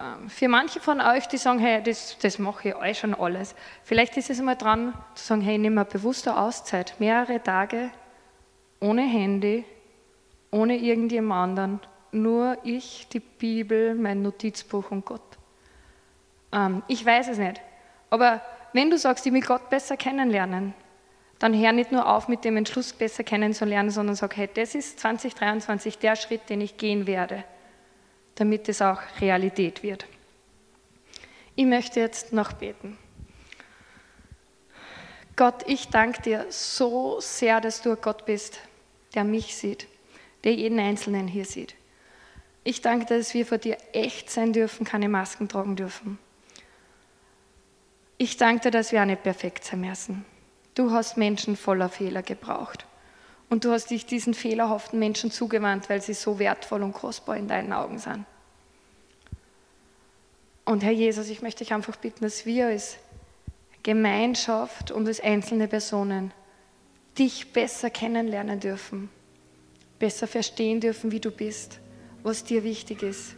Ähm, 0.00 0.30
für 0.30 0.48
manche 0.48 0.80
von 0.80 1.02
euch, 1.02 1.28
die 1.28 1.36
sagen, 1.36 1.58
hey, 1.58 1.82
das, 1.82 2.16
das 2.18 2.38
mache 2.38 2.70
ich 2.70 2.74
euch 2.74 2.98
schon 2.98 3.14
alles, 3.14 3.54
vielleicht 3.82 4.16
ist 4.16 4.30
es 4.30 4.40
mal 4.40 4.54
dran 4.54 4.94
zu 5.14 5.24
sagen, 5.24 5.42
hey, 5.42 5.58
nimm 5.58 5.74
mal 5.74 5.84
bewusste 5.84 6.34
Auszeit, 6.34 6.94
mehrere 6.98 7.42
Tage 7.42 7.90
ohne 8.80 9.02
Handy, 9.02 9.66
ohne 10.50 10.78
irgendjemand 10.78 11.58
anderen, 11.58 11.80
nur 12.12 12.56
ich, 12.64 13.06
die 13.08 13.20
Bibel, 13.20 13.94
mein 13.94 14.22
Notizbuch 14.22 14.90
und 14.90 15.04
Gott. 15.04 15.20
Ähm, 16.52 16.82
ich 16.88 17.04
weiß 17.04 17.28
es 17.28 17.36
nicht, 17.36 17.60
aber 18.08 18.40
wenn 18.72 18.90
du 18.90 18.96
sagst, 18.96 19.26
ich 19.26 19.32
will 19.32 19.42
Gott 19.42 19.68
besser 19.68 19.98
kennenlernen, 19.98 20.72
dann 21.38 21.58
hör 21.58 21.72
nicht 21.72 21.92
nur 21.92 22.08
auf 22.08 22.28
mit 22.28 22.44
dem 22.44 22.56
Entschluss, 22.56 22.92
besser 22.92 23.24
kennenzulernen, 23.24 23.90
sondern 23.90 24.16
sag, 24.16 24.36
hey, 24.36 24.48
das 24.52 24.74
ist 24.74 25.00
2023 25.00 25.98
der 25.98 26.16
Schritt, 26.16 26.48
den 26.48 26.60
ich 26.60 26.76
gehen 26.76 27.06
werde 27.06 27.44
damit 28.34 28.68
es 28.68 28.82
auch 28.82 29.00
Realität 29.20 29.82
wird. 29.82 30.06
Ich 31.54 31.66
möchte 31.66 32.00
jetzt 32.00 32.32
noch 32.32 32.52
beten. 32.52 32.98
Gott, 35.36 35.64
ich 35.66 35.88
danke 35.88 36.22
dir 36.22 36.46
so 36.48 37.20
sehr, 37.20 37.60
dass 37.60 37.82
du 37.82 37.90
ein 37.90 37.98
Gott 38.00 38.24
bist, 38.24 38.60
der 39.14 39.24
mich 39.24 39.56
sieht, 39.56 39.88
der 40.44 40.54
jeden 40.54 40.78
Einzelnen 40.78 41.28
hier 41.28 41.44
sieht. 41.44 41.74
Ich 42.62 42.80
danke 42.80 43.06
dass 43.06 43.34
wir 43.34 43.44
vor 43.44 43.58
dir 43.58 43.76
echt 43.92 44.30
sein 44.30 44.52
dürfen, 44.52 44.84
keine 44.84 45.08
Masken 45.08 45.48
tragen 45.48 45.76
dürfen. 45.76 46.18
Ich 48.16 48.36
danke 48.36 48.62
dir, 48.62 48.70
dass 48.70 48.92
wir 48.92 49.02
auch 49.02 49.06
nicht 49.06 49.22
perfekt 49.22 49.64
sein 49.64 49.80
müssen. 49.80 50.24
Du 50.74 50.90
hast 50.90 51.16
Menschen 51.16 51.56
voller 51.56 51.88
Fehler 51.88 52.22
gebraucht. 52.22 52.86
Und 53.48 53.64
du 53.64 53.70
hast 53.70 53.90
dich 53.90 54.06
diesen 54.06 54.34
fehlerhaften 54.34 54.98
Menschen 54.98 55.30
zugewandt, 55.30 55.88
weil 55.88 56.00
sie 56.00 56.14
so 56.14 56.38
wertvoll 56.38 56.82
und 56.82 56.92
kostbar 56.92 57.36
in 57.36 57.46
deinen 57.46 57.72
Augen 57.72 57.98
sind. 57.98 58.24
Und 60.64 60.82
Herr 60.82 60.92
Jesus, 60.92 61.28
ich 61.28 61.42
möchte 61.42 61.62
dich 61.62 61.74
einfach 61.74 61.96
bitten, 61.96 62.24
dass 62.24 62.46
wir 62.46 62.68
als 62.68 62.96
Gemeinschaft 63.82 64.90
und 64.90 65.06
als 65.06 65.20
einzelne 65.20 65.68
Personen 65.68 66.32
dich 67.18 67.52
besser 67.52 67.90
kennenlernen 67.90 68.58
dürfen, 68.58 69.10
besser 69.98 70.26
verstehen 70.26 70.80
dürfen, 70.80 71.12
wie 71.12 71.20
du 71.20 71.30
bist, 71.30 71.78
was 72.22 72.44
dir 72.44 72.64
wichtig 72.64 73.02
ist, 73.02 73.36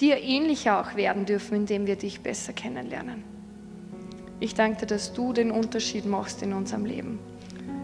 dir 0.00 0.18
ähnlicher 0.20 0.80
auch 0.80 0.96
werden 0.96 1.26
dürfen, 1.26 1.54
indem 1.54 1.86
wir 1.86 1.96
dich 1.96 2.22
besser 2.22 2.54
kennenlernen. 2.54 3.37
Ich 4.40 4.54
danke 4.54 4.80
dir, 4.80 4.86
dass 4.86 5.12
du 5.12 5.32
den 5.32 5.50
Unterschied 5.50 6.06
machst 6.06 6.42
in 6.42 6.52
unserem 6.52 6.84
Leben. 6.84 7.18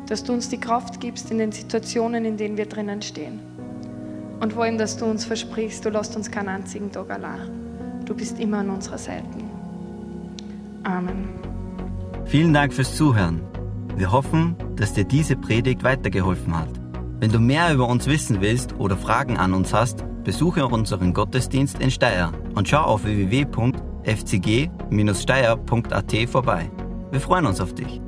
dass 0.06 0.24
du 0.24 0.32
uns 0.32 0.48
die 0.48 0.58
Kraft 0.58 1.00
gibst 1.00 1.30
in 1.30 1.38
den 1.38 1.52
Situationen, 1.52 2.24
in 2.24 2.36
denen 2.36 2.56
wir 2.56 2.66
drinnen 2.66 3.02
stehen. 3.02 3.40
Und 4.40 4.52
vor 4.52 4.64
allem, 4.64 4.78
dass 4.78 4.96
du 4.96 5.06
uns 5.06 5.24
versprichst, 5.24 5.84
du 5.84 5.90
lässt 5.90 6.16
uns 6.16 6.30
keinen 6.30 6.48
einzigen 6.48 6.92
Tag 6.92 7.10
allein. 7.10 7.48
Du 8.04 8.14
bist 8.14 8.38
immer 8.38 8.58
an 8.58 8.70
unserer 8.70 8.98
Seite. 8.98 9.24
Amen. 10.82 11.28
Vielen 12.26 12.52
Dank 12.52 12.72
fürs 12.74 12.94
Zuhören. 12.94 13.40
Wir 13.96 14.12
hoffen, 14.12 14.56
dass 14.76 14.92
dir 14.92 15.04
diese 15.04 15.36
Predigt 15.36 15.82
weitergeholfen 15.84 16.58
hat. 16.58 16.68
Wenn 17.20 17.30
du 17.30 17.38
mehr 17.38 17.72
über 17.72 17.88
uns 17.88 18.06
wissen 18.06 18.40
willst 18.40 18.74
oder 18.78 18.96
Fragen 18.96 19.38
an 19.38 19.54
uns 19.54 19.72
hast, 19.72 20.04
besuche 20.24 20.66
unseren 20.66 21.14
Gottesdienst 21.14 21.78
in 21.78 21.90
Steyr 21.90 22.32
und 22.54 22.68
schau 22.68 22.82
auf 22.82 23.06
www.fcg-steyr.at 24.04 26.28
vorbei. 26.28 26.70
Wir 27.10 27.20
freuen 27.20 27.46
uns 27.46 27.60
auf 27.60 27.74
dich. 27.74 28.03